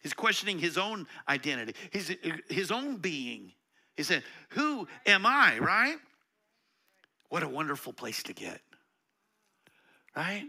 [0.00, 2.14] He's questioning his own identity, his,
[2.48, 3.50] his own being.
[3.96, 5.96] He said, Who am I, right?
[7.30, 8.60] What a wonderful place to get,
[10.14, 10.44] right?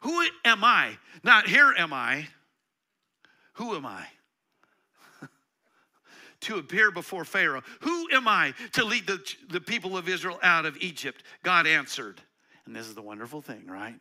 [0.00, 0.98] Who am I?
[1.24, 2.28] Not here am I.
[3.54, 4.06] Who am I?
[6.46, 7.62] To appear before Pharaoh.
[7.80, 11.22] Who am I to lead the, the people of Israel out of Egypt?
[11.42, 12.20] God answered.
[12.64, 13.94] And this is the wonderful thing, right?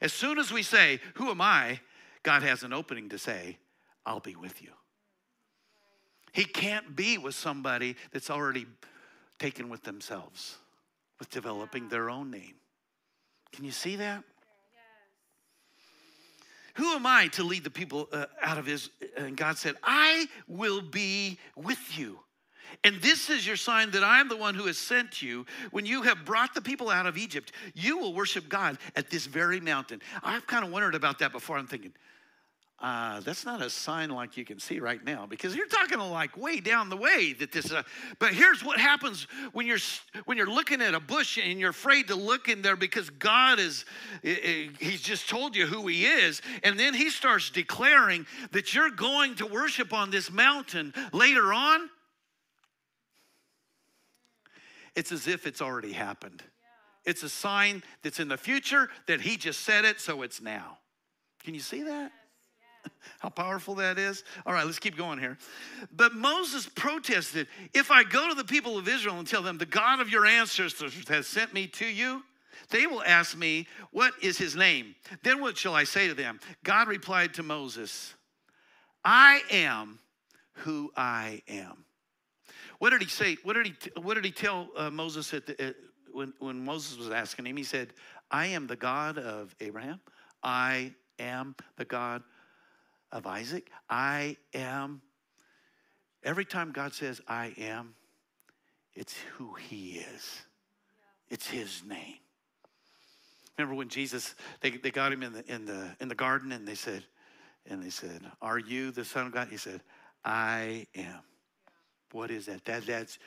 [0.00, 1.80] As soon as we say, Who am I?
[2.22, 3.58] God has an opening to say,
[4.06, 4.70] I'll be with you.
[6.32, 8.66] He can't be with somebody that's already
[9.38, 10.56] taken with themselves,
[11.18, 12.54] with developing their own name.
[13.52, 14.24] Can you see that?
[16.74, 18.90] Who am I to lead the people uh, out of his?
[19.16, 22.18] And God said, I will be with you.
[22.84, 25.44] And this is your sign that I am the one who has sent you.
[25.70, 29.26] When you have brought the people out of Egypt, you will worship God at this
[29.26, 30.00] very mountain.
[30.22, 31.58] I've kind of wondered about that before.
[31.58, 31.92] I'm thinking,
[32.82, 36.36] uh, that's not a sign like you can see right now because you're talking like
[36.36, 37.70] way down the way that this.
[37.70, 37.84] Uh,
[38.18, 39.78] but here's what happens when you're
[40.24, 43.60] when you're looking at a bush and you're afraid to look in there because God
[43.60, 43.84] is
[44.22, 49.36] He's just told you who He is, and then He starts declaring that you're going
[49.36, 51.88] to worship on this mountain later on.
[54.96, 56.42] It's as if it's already happened.
[57.04, 60.78] It's a sign that's in the future that He just said it, so it's now.
[61.44, 62.10] Can you see that?
[63.20, 64.24] How powerful that is.
[64.46, 65.38] All right, let's keep going here.
[65.94, 69.66] But Moses protested if I go to the people of Israel and tell them, the
[69.66, 72.22] God of your ancestors has sent me to you,
[72.70, 74.94] they will ask me, What is his name?
[75.22, 76.40] Then what shall I say to them?
[76.64, 78.14] God replied to Moses,
[79.04, 79.98] I am
[80.54, 81.84] who I am.
[82.78, 83.36] What did he say?
[83.42, 85.74] What did he, what did he tell uh, Moses at the,
[86.12, 87.92] when, when Moses was asking him, he said,
[88.30, 90.00] I am the God of Abraham.
[90.42, 92.22] I am the God
[93.12, 93.70] of Isaac.
[93.88, 95.02] I am.
[96.24, 97.94] Every time God says, I am,
[98.94, 100.42] it's who he is,
[101.30, 102.16] it's his name.
[103.58, 106.66] Remember when Jesus, they, they got him in the, in, the, in the garden and
[106.66, 107.04] they said,
[107.68, 109.48] and they said, Are you the Son of God?
[109.48, 109.82] He said,
[110.24, 111.20] I am.
[112.12, 112.64] What is that?
[112.64, 113.18] that that's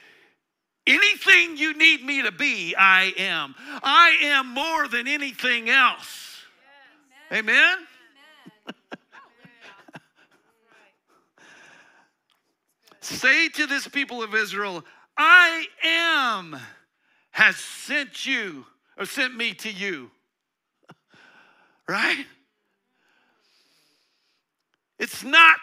[0.85, 3.55] anything you need me to be, I am.
[3.81, 6.41] I am more than anything else.
[7.31, 7.77] Amen?
[8.67, 8.75] Amen?
[13.05, 14.83] Say to this people of Israel,
[15.15, 16.59] I am
[17.29, 18.65] has sent you
[18.97, 20.09] or sent me to you.
[21.87, 22.25] Right?
[24.97, 25.59] It's not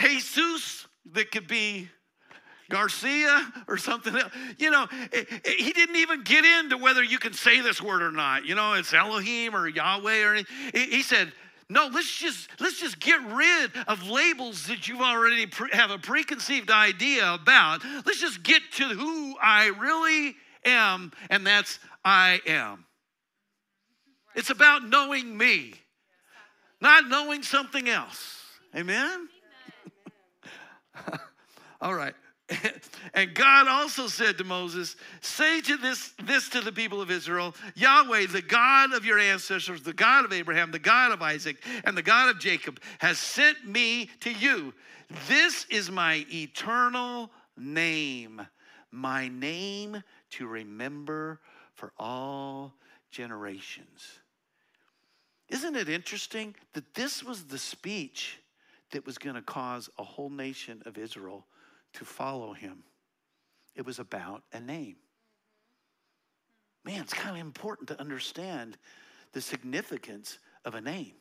[0.00, 1.90] Jesus that could be
[2.70, 4.32] Garcia or something else.
[4.58, 8.00] You know, it, it, he didn't even get into whether you can say this word
[8.00, 8.46] or not.
[8.46, 10.90] You know, it's Elohim or Yahweh or anything.
[10.90, 11.30] He said,
[11.68, 15.98] no, let's just let's just get rid of labels that you've already pre- have a
[15.98, 17.82] preconceived idea about.
[18.04, 22.84] Let's just get to who I really am, and that's I am.
[24.36, 25.74] It's about knowing me,
[26.80, 28.44] not knowing something else.
[28.74, 29.28] Amen?
[31.80, 32.14] All right.
[33.14, 37.54] and God also said to Moses, Say to this, this to the people of Israel
[37.74, 41.96] Yahweh, the God of your ancestors, the God of Abraham, the God of Isaac, and
[41.96, 44.72] the God of Jacob, has sent me to you.
[45.28, 48.40] This is my eternal name,
[48.92, 51.40] my name to remember
[51.74, 52.74] for all
[53.10, 54.20] generations.
[55.48, 58.38] Isn't it interesting that this was the speech
[58.90, 61.44] that was going to cause a whole nation of Israel
[61.96, 62.82] to follow him?
[63.74, 64.96] It was about a name.
[66.84, 68.78] Man, it's kind of important to understand
[69.32, 71.12] the significance of a name.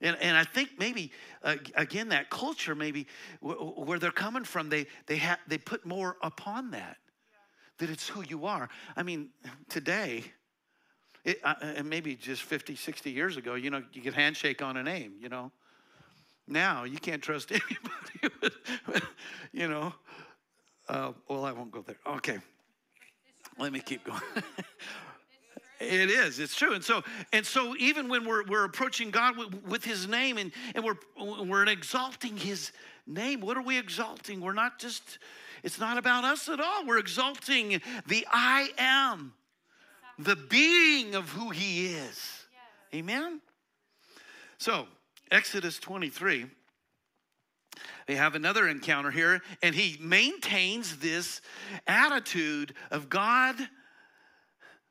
[0.00, 1.10] And, and I think maybe,
[1.42, 3.08] uh, again, that culture, maybe
[3.40, 7.38] where they're coming from, they, they, ha- they put more upon that, yeah.
[7.78, 8.68] that it's who you are.
[8.96, 9.30] I mean,
[9.68, 10.24] today,
[11.24, 14.76] it, uh, and maybe just 50, 60 years ago, you know, you could handshake on
[14.76, 15.50] a name, you know.
[16.48, 17.52] Now you can't trust
[18.20, 19.06] anybody,
[19.52, 19.94] you know.
[20.88, 21.98] Uh, well, I won't go there.
[22.06, 22.38] Okay,
[23.58, 24.20] let me keep going.
[25.80, 26.40] It is.
[26.40, 26.74] It's true.
[26.74, 30.50] And so, and so, even when we're, we're approaching God with, with, His name and,
[30.74, 32.72] and we're we're exalting His
[33.06, 34.40] name, what are we exalting?
[34.40, 35.20] We're not just.
[35.62, 36.84] It's not about us at all.
[36.84, 39.34] We're exalting the I am
[40.18, 42.46] the being of who he is.
[42.94, 43.40] Amen?
[44.58, 44.86] So,
[45.30, 46.46] Exodus 23,
[48.06, 51.40] they have another encounter here, and he maintains this
[51.86, 53.56] attitude of God,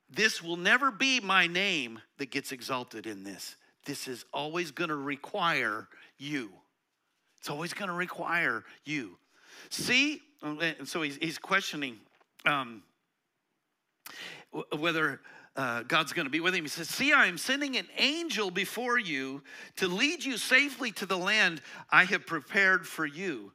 [0.09, 3.55] this will never be my name that gets exalted in this.
[3.85, 6.51] This is always going to require you.
[7.39, 9.17] It's always going to require you.
[9.69, 11.97] See, and so he's, he's questioning
[12.45, 12.83] um,
[14.77, 15.21] whether
[15.57, 16.63] uh, God's going to be with him.
[16.63, 19.41] He says, See, I am sending an angel before you
[19.77, 23.51] to lead you safely to the land I have prepared for you.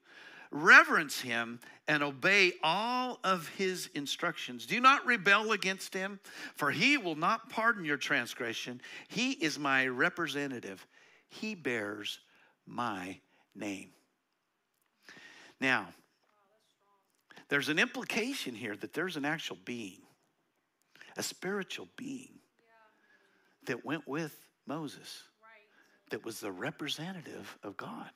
[0.50, 4.66] Reverence him and obey all of his instructions.
[4.66, 6.18] Do not rebel against him,
[6.56, 8.80] for he will not pardon your transgression.
[9.08, 10.84] He is my representative,
[11.28, 12.18] he bears
[12.66, 13.18] my
[13.54, 13.90] name.
[15.60, 15.86] Now,
[17.48, 19.98] there's an implication here that there's an actual being
[21.16, 22.38] a spiritual being
[23.66, 25.22] that went with Moses,
[26.10, 28.10] that was the representative of God.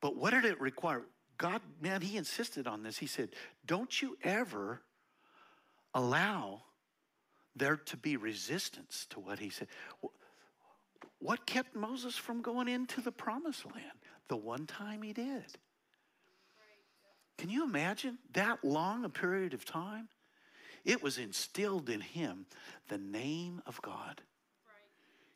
[0.00, 1.02] But what did it require?
[1.38, 2.98] God, man, he insisted on this.
[2.98, 3.30] He said,
[3.66, 4.82] Don't you ever
[5.94, 6.62] allow
[7.54, 9.68] there to be resistance to what he said.
[11.18, 13.84] What kept Moses from going into the promised land?
[14.28, 15.44] The one time he did.
[17.38, 20.08] Can you imagine that long a period of time?
[20.84, 22.46] It was instilled in him
[22.88, 24.20] the name of God.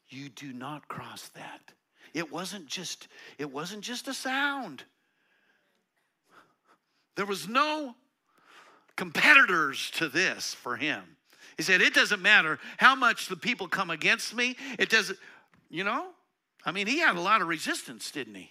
[0.09, 1.73] You do not cross that.
[2.15, 4.85] It wasn't just it wasn't just a sound.
[7.17, 7.95] There was no
[8.95, 11.03] competitors to this for him.
[11.57, 14.57] He said, It doesn't matter how much the people come against me.
[14.79, 15.19] It doesn't,
[15.71, 16.09] you know?
[16.65, 18.51] I mean, he had a lot of resistance, didn't he?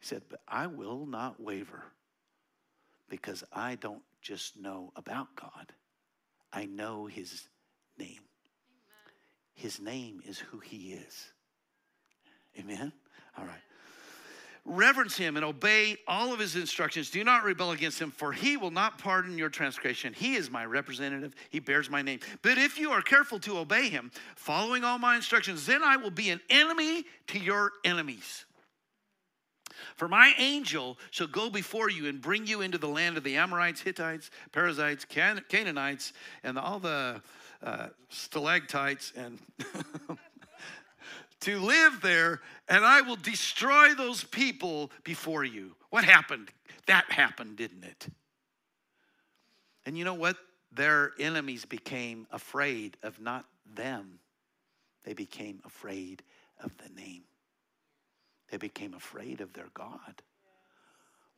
[0.00, 1.84] He said, But I will not waver
[3.08, 5.72] because I don't just know about God,
[6.52, 7.44] I know His
[7.98, 8.08] name.
[8.08, 9.14] Amen.
[9.54, 11.32] His name is who He is.
[12.58, 12.92] Amen?
[13.38, 13.60] All right.
[14.64, 17.10] reverence him and obey all of his instructions.
[17.10, 20.14] Do not rebel against him, for he will not pardon your transgression.
[20.14, 22.20] He is my representative, he bears my name.
[22.42, 26.10] But if you are careful to obey him, following all my instructions, then I will
[26.10, 28.46] be an enemy to your enemies.
[29.96, 33.36] For my angel shall go before you and bring you into the land of the
[33.36, 37.22] Amorites, Hittites, Perizzites, Can- Canaanites, and all the
[37.62, 39.38] uh, stalactites and
[41.40, 45.76] to live there, and I will destroy those people before you.
[45.90, 46.50] What happened?
[46.86, 48.08] That happened, didn't it?
[49.86, 50.36] And you know what?
[50.72, 54.18] Their enemies became afraid of not them,
[55.04, 56.22] they became afraid
[56.62, 57.22] of the name.
[58.54, 60.22] They became afraid of their God.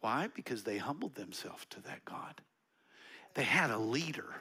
[0.03, 0.29] Why?
[0.35, 2.43] Because they humbled themselves to that God.
[3.33, 4.35] They had a leader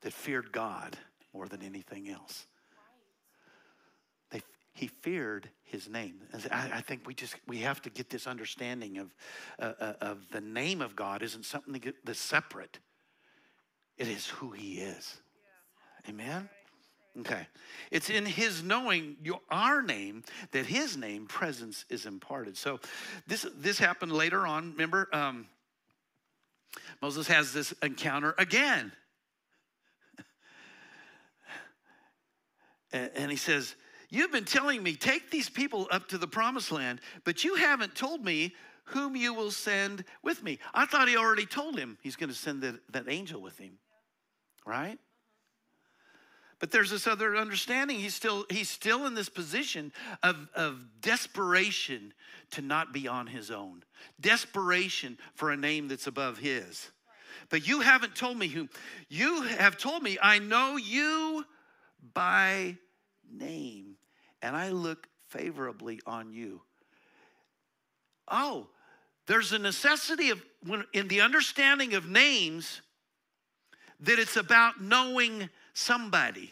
[0.00, 0.98] that feared God
[1.32, 2.48] more than anything else.
[4.32, 6.22] They, he feared his name.
[6.50, 9.14] I, I, think we just we have to get this understanding of
[9.60, 12.80] uh, uh, of the name of God isn't something that's separate.
[13.96, 15.18] It is who He is.
[16.08, 16.48] Amen.
[17.20, 17.46] Okay.
[17.90, 22.56] It's in his knowing your, our name that his name presence is imparted.
[22.56, 22.80] So
[23.26, 24.72] this this happened later on.
[24.72, 25.46] Remember, um,
[27.00, 28.92] Moses has this encounter again.
[32.92, 33.76] and, and he says,
[34.10, 37.96] You've been telling me, take these people up to the promised land, but you haven't
[37.96, 38.54] told me
[38.84, 40.60] whom you will send with me.
[40.72, 43.78] I thought he already told him he's going to send that, that angel with him,
[44.64, 44.98] right?
[46.58, 47.98] But there's this other understanding.
[47.98, 49.92] He's still, he's still in this position
[50.22, 52.14] of, of desperation
[52.52, 53.84] to not be on his own,
[54.20, 56.90] desperation for a name that's above his.
[57.50, 58.70] But you haven't told me whom.
[59.08, 61.44] You have told me, I know you
[62.14, 62.78] by
[63.30, 63.96] name,
[64.40, 66.62] and I look favorably on you.
[68.28, 68.68] Oh,
[69.26, 72.80] there's a necessity of when in the understanding of names
[74.00, 76.50] that it's about knowing somebody.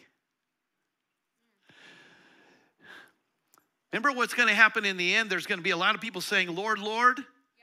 [3.91, 5.29] Remember what's going to happen in the end?
[5.29, 7.19] There's going to be a lot of people saying, Lord, Lord.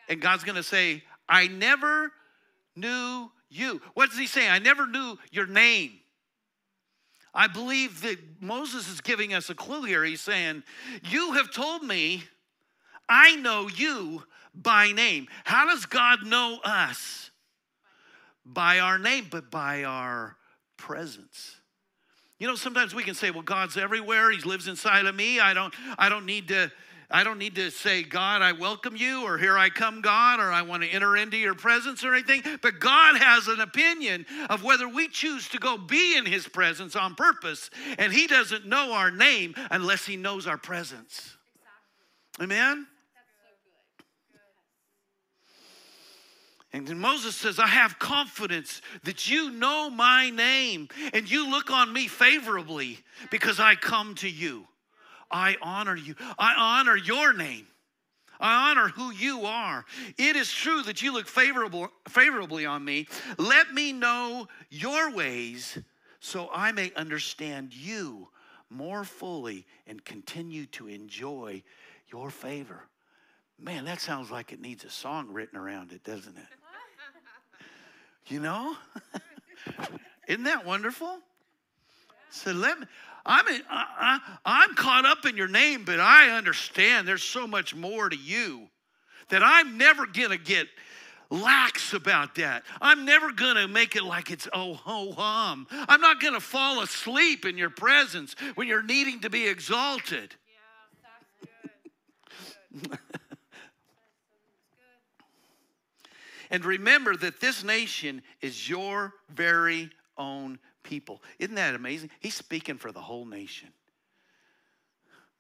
[0.09, 2.11] And God's going to say, I never
[2.75, 3.81] knew you.
[3.95, 4.49] What does he say?
[4.49, 5.93] I never knew your name.
[7.33, 10.05] I believe that Moses is giving us a clue here.
[10.05, 10.65] He's saying,
[11.05, 12.25] You have told me
[13.09, 15.29] I know you by name.
[15.45, 17.31] How does God know us?
[18.45, 20.37] By our name, but by our
[20.83, 21.55] presence.
[22.41, 24.33] You know, sometimes we can say, well, God's everywhere.
[24.33, 25.39] He lives inside of me.
[25.39, 26.71] I don't, I don't need to.
[27.15, 30.51] I don't need to say, God, I welcome you, or here I come, God, or
[30.51, 32.43] I want to enter into your presence or anything.
[32.63, 36.97] But God has an opinion of whether we choose to go be in his presence
[36.97, 37.69] on purpose.
[37.99, 41.37] And he doesn't know our name unless he knows our presence.
[42.39, 42.45] Exactly.
[42.45, 42.87] Amen?
[46.73, 51.71] And then Moses says, I have confidence that you know my name and you look
[51.71, 52.99] on me favorably
[53.31, 54.67] because I come to you.
[55.31, 56.15] I honor you.
[56.39, 57.67] I honor your name.
[58.41, 59.85] I honor who you are.
[60.19, 63.07] It is true that you look favorable, favorably on me.
[63.39, 65.79] Let me know your ways
[66.21, 68.29] so I may understand you
[68.71, 71.63] more fully and continue to enjoy
[72.11, 72.89] your favor.
[73.59, 76.47] Man, that sounds like it needs a song written around it, doesn't it?
[78.27, 78.77] You know?
[80.29, 81.19] Isn't that wonderful?
[82.31, 82.87] So let me,
[83.27, 88.09] I'm, I, I'm caught up in your name, but I understand there's so much more
[88.09, 88.69] to you
[89.29, 90.67] that I'm never going to get
[91.31, 92.63] lax about that.
[92.81, 95.67] I'm never going to make it like it's oh ho hum.
[95.71, 100.35] I'm not going to fall asleep in your presence when you're needing to be exalted.
[100.47, 102.91] Yeah, that's good.
[102.91, 102.99] good.
[106.53, 111.23] And remember that this nation is your very own people.
[111.39, 112.11] Isn't that amazing?
[112.21, 113.69] He's speaking for the whole nation.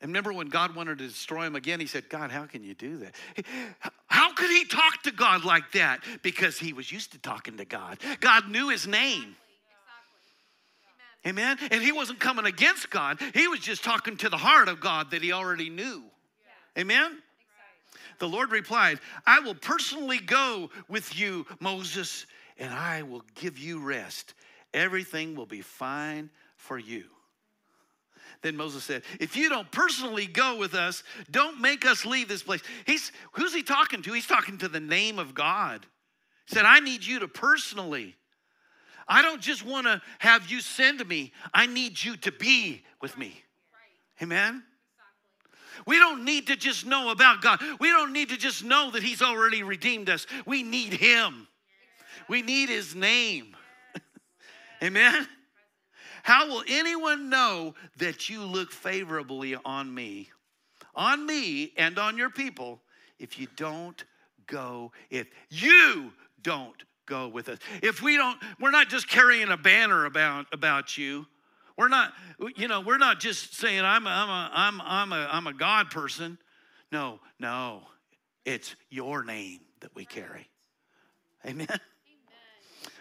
[0.00, 2.74] And remember when God wanted to destroy him again, he said, God, how can you
[2.74, 3.14] do that?
[4.06, 6.02] How could he talk to God like that?
[6.22, 7.98] Because he was used to talking to God.
[8.20, 9.36] God knew his name.
[11.24, 11.56] Amen.
[11.70, 15.10] And he wasn't coming against God, he was just talking to the heart of God
[15.10, 16.02] that he already knew.
[16.76, 17.18] Amen.
[18.22, 22.24] The Lord replied, I will personally go with you, Moses,
[22.56, 24.34] and I will give you rest.
[24.72, 27.02] Everything will be fine for you.
[28.42, 31.02] Then Moses said, If you don't personally go with us,
[31.32, 32.62] don't make us leave this place.
[32.86, 34.12] He's who's he talking to?
[34.12, 35.84] He's talking to the name of God.
[36.46, 38.14] He said, I need you to personally.
[39.08, 41.32] I don't just want to have you send me.
[41.52, 43.42] I need you to be with me.
[44.22, 44.62] Amen.
[45.86, 47.60] We don't need to just know about God.
[47.80, 50.26] We don't need to just know that He's already redeemed us.
[50.46, 51.46] We need Him.
[52.28, 53.56] We need His name.
[54.82, 55.26] Amen?
[56.22, 60.30] How will anyone know that you look favorably on me,
[60.94, 62.80] on me and on your people,
[63.18, 64.04] if you don't
[64.46, 66.12] go, if you
[66.42, 67.58] don't go with us?
[67.82, 71.26] If we don't, we're not just carrying a banner about, about you.
[71.82, 72.12] We're not,
[72.54, 75.52] you know, we're not just saying I'm a, I'm a, I'm, I'm a, I'm a
[75.52, 76.38] God person.
[76.92, 77.82] No, no.
[78.44, 80.48] It's your name that we carry.
[81.44, 81.66] Amen.
[81.68, 81.80] Amen.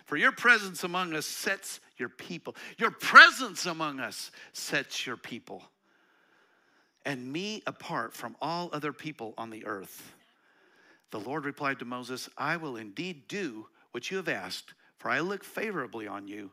[0.05, 2.55] For your presence among us sets your people.
[2.79, 5.61] Your presence among us sets your people
[7.05, 10.15] and me apart from all other people on the earth.
[11.11, 15.19] The Lord replied to Moses, I will indeed do what you have asked, for I
[15.19, 16.49] look favorably on you,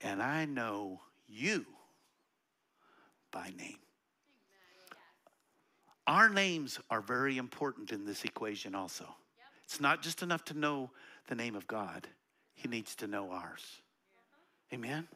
[0.00, 1.64] and I know you
[3.30, 3.78] by name.
[6.06, 9.04] Our names are very important in this equation, also.
[9.04, 9.14] Yep.
[9.64, 10.90] It's not just enough to know
[11.28, 12.08] the name of God,
[12.54, 13.82] He needs to know ours.
[14.72, 14.90] Amen?
[14.90, 15.06] Amen?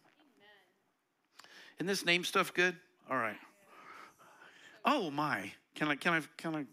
[1.79, 2.77] Isn't this name stuff good?
[3.11, 3.39] All right.
[4.85, 5.53] Oh my.
[5.75, 6.65] Can I can I can I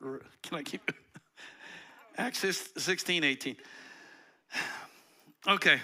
[0.00, 0.90] so can I keep
[2.18, 2.44] Acts
[2.76, 3.56] 16, 18.
[5.46, 5.78] Okay.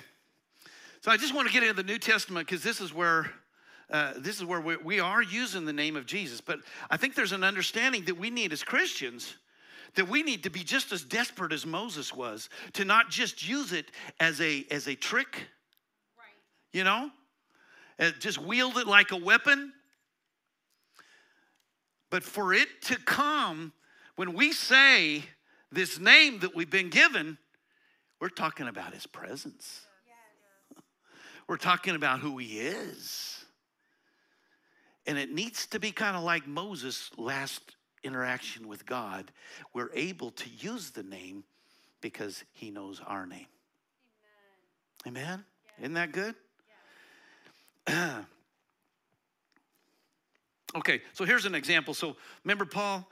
[1.03, 3.31] So I just want to get into the New Testament because this is where
[3.91, 6.41] uh, this is where we, we are using the name of Jesus.
[6.41, 9.37] But I think there's an understanding that we need as Christians
[9.97, 13.73] that we need to be just as desperate as Moses was to not just use
[13.73, 13.87] it
[14.21, 15.49] as a as a trick,
[16.19, 16.29] right.
[16.73, 17.11] you know,
[17.99, 19.73] uh, just wield it like a weapon.
[22.11, 23.73] But for it to come
[24.17, 25.25] when we say
[25.73, 27.39] this name that we've been given,
[28.21, 29.87] we're talking about his presence.
[31.51, 33.45] We're talking about who he is.
[35.05, 37.75] And it needs to be kind of like Moses' last
[38.05, 39.33] interaction with God.
[39.75, 41.43] We're able to use the name
[42.03, 43.47] because he knows our name.
[45.09, 45.23] Amen?
[45.25, 45.45] Amen?
[45.77, 45.83] Yeah.
[45.83, 46.35] Isn't that good?
[47.89, 48.23] Yeah.
[50.77, 51.95] okay, so here's an example.
[51.95, 53.05] So remember Paul?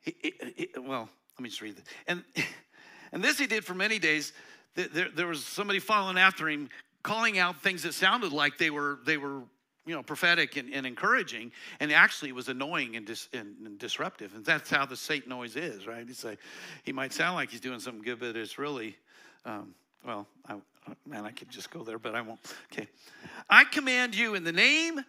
[0.00, 1.06] He, he, he, well,
[1.36, 1.84] let me just read this.
[2.06, 2.24] And,
[3.12, 4.32] and this he did for many days.
[4.74, 6.70] There, there was somebody following after him
[7.04, 9.42] calling out things that sounded like they were they were
[9.86, 14.34] you know prophetic and, and encouraging and actually was annoying and, dis, and, and, disruptive.
[14.34, 16.04] And that's how the satan noise is right?
[16.04, 16.40] He's like
[16.82, 18.96] he might sound like he's doing something good but it's really
[19.44, 19.74] um,
[20.04, 20.56] well I,
[21.06, 22.40] man i could just go there but i won't.
[22.72, 22.88] Okay.
[23.48, 25.00] I command you in the name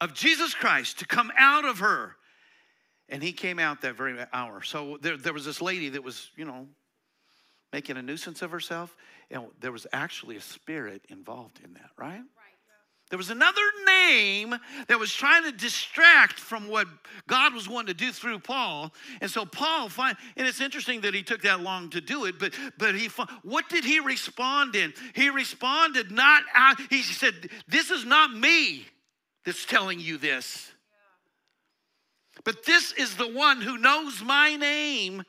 [0.00, 2.16] of jesus christ to come out of her.
[3.12, 4.62] And he came out that very hour.
[4.62, 6.68] So there, there was this lady that was you know
[7.72, 8.96] making a nuisance of herself.
[9.30, 12.22] And there was actually a spirit involved in that, right?
[13.10, 14.54] There was another name
[14.86, 16.86] that was trying to distract from what
[17.26, 18.94] God was wanting to do through Paul.
[19.20, 22.38] And so Paul, find, and it's interesting that he took that long to do it,
[22.38, 23.08] but but he
[23.42, 24.94] what did he respond in?
[25.14, 28.86] He responded not out, he said, This is not me
[29.44, 30.70] that's telling you this.
[32.44, 35.24] But this is the one who knows my name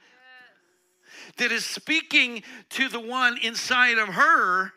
[1.38, 4.72] that is speaking to the one inside of her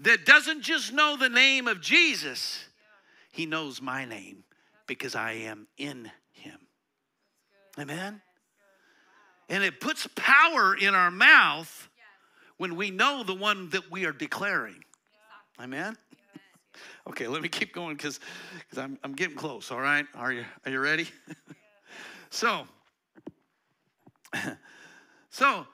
[0.00, 2.64] that doesn't just know the name of Jesus,
[3.32, 4.44] he knows my name
[4.86, 6.58] because I am in him.
[7.78, 8.20] Amen?
[9.48, 11.88] And it puts power in our mouth
[12.56, 14.84] when we know the one that we are declaring.
[15.60, 15.96] Amen?
[17.08, 18.18] Okay, let me keep going because
[18.76, 20.06] I'm, I'm getting close, all right?
[20.14, 21.06] Are you, are you ready?
[22.30, 22.66] so,
[25.34, 25.66] so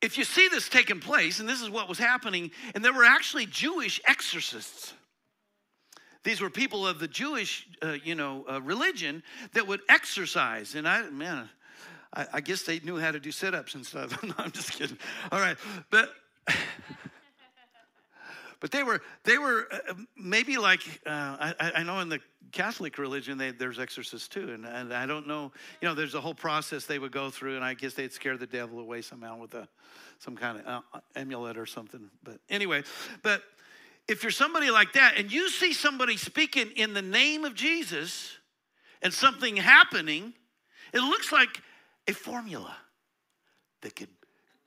[0.00, 3.04] if you see this taking place, and this is what was happening, and there were
[3.04, 4.94] actually Jewish exorcists.
[6.24, 9.22] These were people of the Jewish, uh, you know, uh, religion
[9.52, 10.74] that would exorcise.
[10.74, 11.50] And I, man,
[12.14, 14.22] I, I guess they knew how to do sit-ups and stuff.
[14.22, 14.96] no, I'm just kidding.
[15.30, 15.58] All right,
[15.90, 16.08] but
[18.60, 22.20] but they were they were uh, maybe like uh, I, I know in the
[22.52, 24.50] Catholic religion, they, there's exorcists too.
[24.52, 27.56] And, and I don't know, you know, there's a whole process they would go through,
[27.56, 29.68] and I guess they'd scare the devil away somehow with a,
[30.18, 32.10] some kind of uh, amulet or something.
[32.22, 32.82] But anyway,
[33.22, 33.42] but
[34.08, 38.36] if you're somebody like that and you see somebody speaking in the name of Jesus
[39.02, 40.34] and something happening,
[40.92, 41.62] it looks like
[42.08, 42.76] a formula
[43.82, 44.08] that could,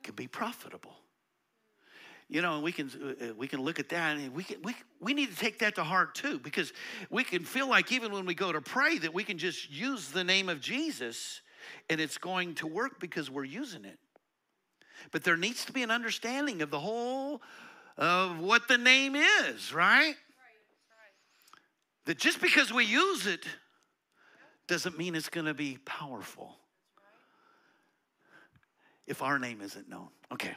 [0.02, 0.96] could be profitable
[2.34, 4.74] you know, we can uh, uh, we can look at that and we can, we
[5.00, 6.72] we need to take that to heart too because
[7.08, 10.08] we can feel like even when we go to pray that we can just use
[10.08, 11.42] the name of Jesus
[11.88, 14.00] and it's going to work because we're using it.
[15.12, 17.40] But there needs to be an understanding of the whole
[17.96, 20.02] of what the name is, right?
[20.02, 20.16] right, right.
[22.06, 23.46] That just because we use it
[24.66, 26.56] doesn't mean it's going to be powerful
[29.06, 30.08] if our name isn't known.
[30.32, 30.56] Okay.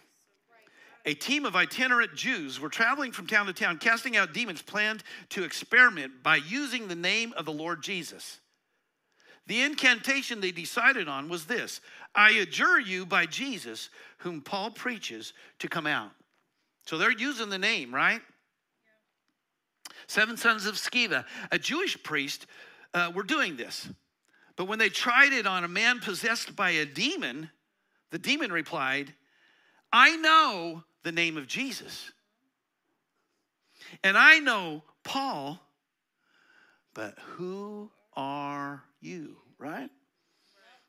[1.08, 5.04] A team of itinerant Jews were traveling from town to town, casting out demons, planned
[5.30, 8.42] to experiment by using the name of the Lord Jesus.
[9.48, 11.80] The incantation they decided on was this
[12.14, 16.12] I adjure you by Jesus, whom Paul preaches, to come out.
[16.86, 18.22] So they're using the name, right?
[20.08, 22.48] Seven sons of Sceva, a Jewish priest,
[22.94, 23.88] uh, were doing this.
[24.58, 27.50] But when they tried it on a man possessed by a demon,
[28.12, 29.14] the demon replied,
[29.94, 32.12] I know the name of Jesus.
[34.04, 35.58] And I know Paul,
[36.94, 39.90] but who are you, right?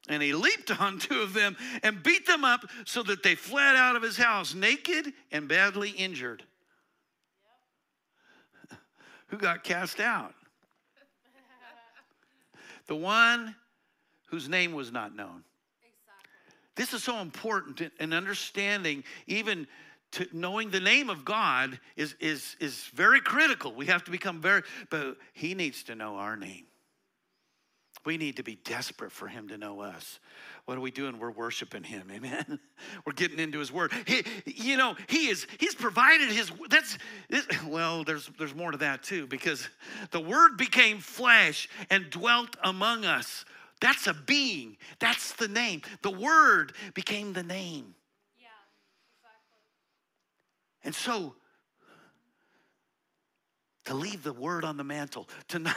[0.09, 3.77] And he leaped on two of them and beat them up so that they fled
[3.77, 6.43] out of his house naked and badly injured.
[9.29, 10.35] Who got cast out?
[12.89, 13.55] The one
[14.31, 15.45] whose name was not known.
[16.75, 19.67] This is so important in understanding, even
[20.13, 23.73] to knowing the name of God is, is, is very critical.
[23.73, 26.65] We have to become very, but He needs to know our name.
[28.05, 30.19] We need to be desperate for Him to know us.
[30.65, 31.19] What are we doing?
[31.19, 32.09] We're worshiping Him.
[32.13, 32.59] Amen.
[33.05, 33.93] We're getting into His Word.
[34.07, 35.47] He, you know, He is.
[35.59, 36.51] He's provided His.
[36.71, 36.97] That's
[37.67, 38.05] well.
[38.05, 39.69] There's there's more to that too because
[40.11, 43.45] the Word became flesh and dwelt among us.
[43.81, 44.77] That's a being.
[44.99, 45.83] That's the name.
[46.03, 47.95] The Word became the name.
[50.89, 51.35] And so,
[53.85, 55.77] to leave the Word on the mantle, to not,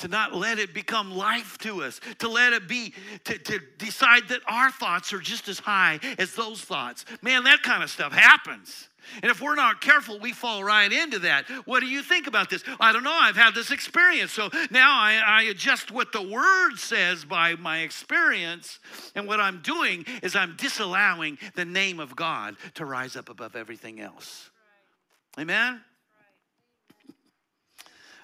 [0.00, 2.92] to not let it become life to us, to let it be,
[3.24, 7.06] to, to decide that our thoughts are just as high as those thoughts.
[7.22, 8.90] Man, that kind of stuff happens.
[9.22, 11.48] And if we're not careful, we fall right into that.
[11.64, 12.62] What do you think about this?
[12.80, 13.12] I don't know.
[13.12, 14.32] I've had this experience.
[14.32, 18.78] So now I, I, adjust what the word says by my experience.
[19.14, 23.56] And what I'm doing is I'm disallowing the name of God to rise up above
[23.56, 24.50] everything else.
[25.38, 25.80] Amen?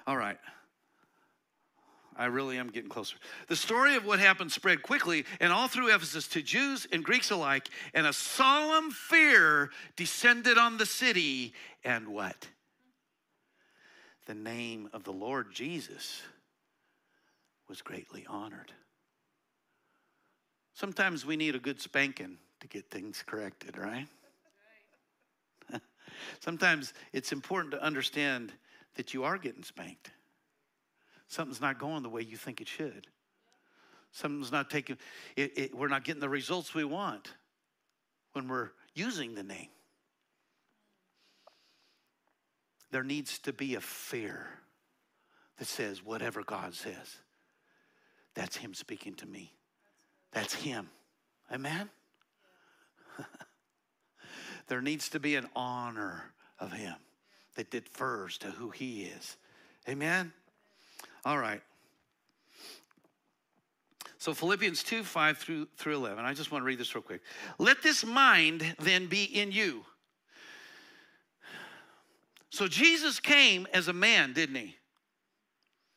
[0.07, 0.37] All right.
[2.21, 3.17] I really am getting closer.
[3.47, 7.31] The story of what happened spread quickly and all through Ephesus to Jews and Greeks
[7.31, 11.55] alike, and a solemn fear descended on the city.
[11.83, 12.47] And what?
[14.27, 16.21] The name of the Lord Jesus
[17.67, 18.71] was greatly honored.
[20.75, 24.07] Sometimes we need a good spanking to get things corrected, right?
[26.39, 28.53] Sometimes it's important to understand
[28.93, 30.11] that you are getting spanked
[31.31, 33.07] something's not going the way you think it should.
[34.11, 34.97] Something's not taking,
[35.37, 37.33] it, it, we're not getting the results we want
[38.33, 39.69] when we're using the name.
[42.91, 44.45] There needs to be a fear
[45.57, 47.21] that says, whatever God says,
[48.33, 49.53] that's Him speaking to me.
[50.33, 50.89] That's Him.
[51.49, 51.89] Amen?
[54.67, 56.95] there needs to be an honor of Him
[57.55, 59.37] that defers to who He is.
[59.87, 60.33] Amen?
[61.23, 61.61] All right.
[64.17, 66.23] So Philippians 2, 5 through, through 11.
[66.23, 67.21] I just want to read this real quick.
[67.57, 69.83] Let this mind then be in you.
[72.51, 74.75] So Jesus came as a man, didn't he?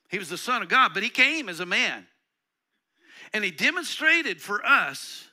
[0.08, 2.06] He was the Son of God, but he came as a man.
[3.32, 5.28] And he demonstrated for us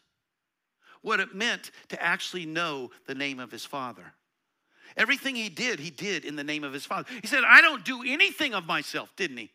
[1.01, 4.13] what it meant to actually know the name of his Father.
[4.97, 7.07] Everything he did, he did in the name of his Father.
[7.21, 9.51] He said, I don't do anything of myself, didn't he?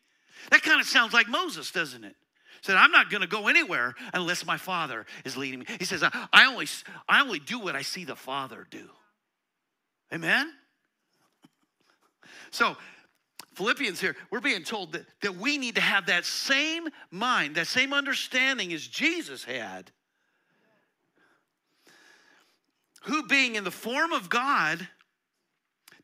[0.51, 2.15] That kind of sounds like Moses, doesn't it?
[2.61, 5.65] Said, I'm not going to go anywhere unless my father is leading me.
[5.79, 6.67] He says, I only,
[7.07, 8.89] I only do what I see the father do.
[10.11, 10.51] Amen?
[12.51, 12.75] So,
[13.53, 17.67] Philippians here, we're being told that, that we need to have that same mind, that
[17.67, 19.91] same understanding as Jesus had,
[23.03, 24.87] who being in the form of God,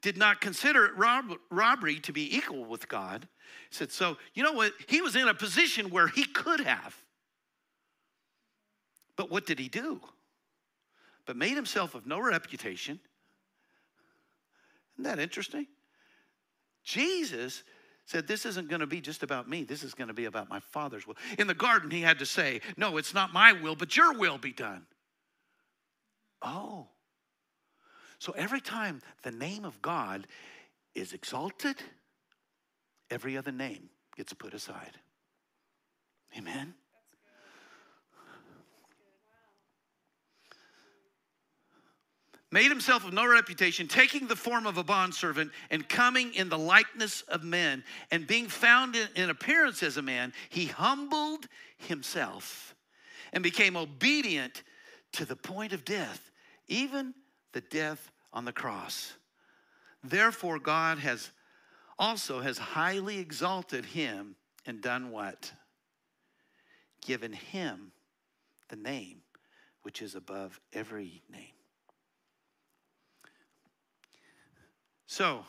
[0.01, 3.27] did not consider it rob- robbery to be equal with God
[3.69, 4.73] said, So, you know what?
[4.87, 6.95] He was in a position where he could have.
[9.15, 10.01] But what did he do?
[11.25, 12.99] But made himself of no reputation.
[14.95, 15.67] Isn't that interesting?
[16.83, 17.63] Jesus
[18.05, 19.63] said, This isn't going to be just about me.
[19.63, 21.17] This is going to be about my Father's will.
[21.37, 24.37] In the garden, he had to say, No, it's not my will, but your will
[24.37, 24.85] be done.
[26.41, 26.87] Oh.
[28.19, 30.27] So every time the name of God
[30.95, 31.77] is exalted,
[33.13, 34.97] Every other name gets put aside.
[36.35, 36.73] Amen?
[42.51, 46.57] made himself of no reputation, taking the form of a bondservant and coming in the
[46.57, 51.47] likeness of men, and being found in, in, appearance as a man, he humbled
[51.77, 52.75] himself
[53.33, 54.61] and became obedient
[55.13, 56.29] to the point of death,
[56.67, 57.15] even
[57.53, 59.13] the death on the cross.
[60.03, 61.31] Therefore, God has
[61.97, 64.35] also has highly exalted him
[64.65, 65.51] and done what?
[67.05, 67.91] Given him
[68.69, 69.21] the name
[69.83, 71.53] which is above every name.
[75.05, 75.45] So,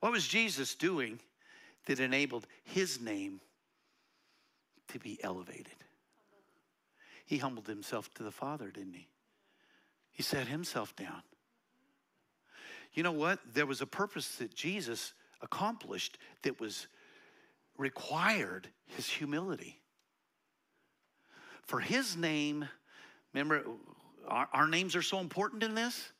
[0.00, 1.18] what was Jesus doing
[1.86, 3.40] that enabled his name
[4.88, 5.74] to be elevated?
[7.26, 9.08] He humbled himself to the Father, didn't he?
[10.12, 11.22] He set himself down.
[12.94, 13.40] You know what?
[13.52, 16.86] There was a purpose that Jesus accomplished that was
[17.76, 19.80] required his humility.
[21.62, 22.68] For his name,
[23.32, 23.64] remember,
[24.28, 26.12] our, our names are so important in this.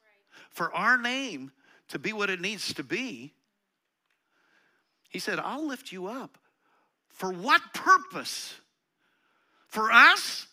[0.50, 1.52] For our name
[1.88, 3.32] to be what it needs to be,
[5.08, 6.38] he said, I'll lift you up.
[7.08, 8.54] For what purpose?
[9.68, 10.48] For us?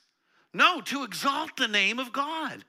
[0.53, 2.63] No, to exalt the name of God.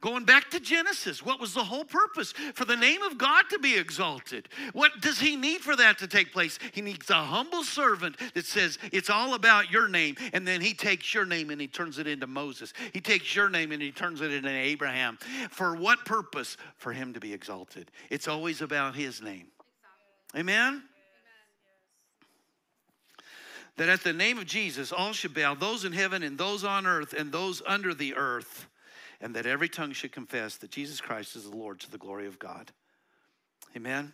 [0.00, 2.32] Going back to Genesis, what was the whole purpose?
[2.54, 4.48] For the name of God to be exalted.
[4.72, 6.60] What does he need for that to take place?
[6.72, 10.14] He needs a humble servant that says, It's all about your name.
[10.32, 12.72] And then he takes your name and he turns it into Moses.
[12.92, 15.18] He takes your name and he turns it into Abraham.
[15.50, 16.56] For what purpose?
[16.76, 17.90] For him to be exalted.
[18.08, 19.48] It's always about his name.
[20.36, 20.84] Amen?
[23.78, 26.86] That at the name of Jesus, all shall bow, those in heaven and those on
[26.86, 28.68] earth and those under the earth
[29.20, 32.26] and that every tongue should confess that Jesus Christ is the Lord to the glory
[32.26, 32.72] of God.
[33.76, 34.12] Amen.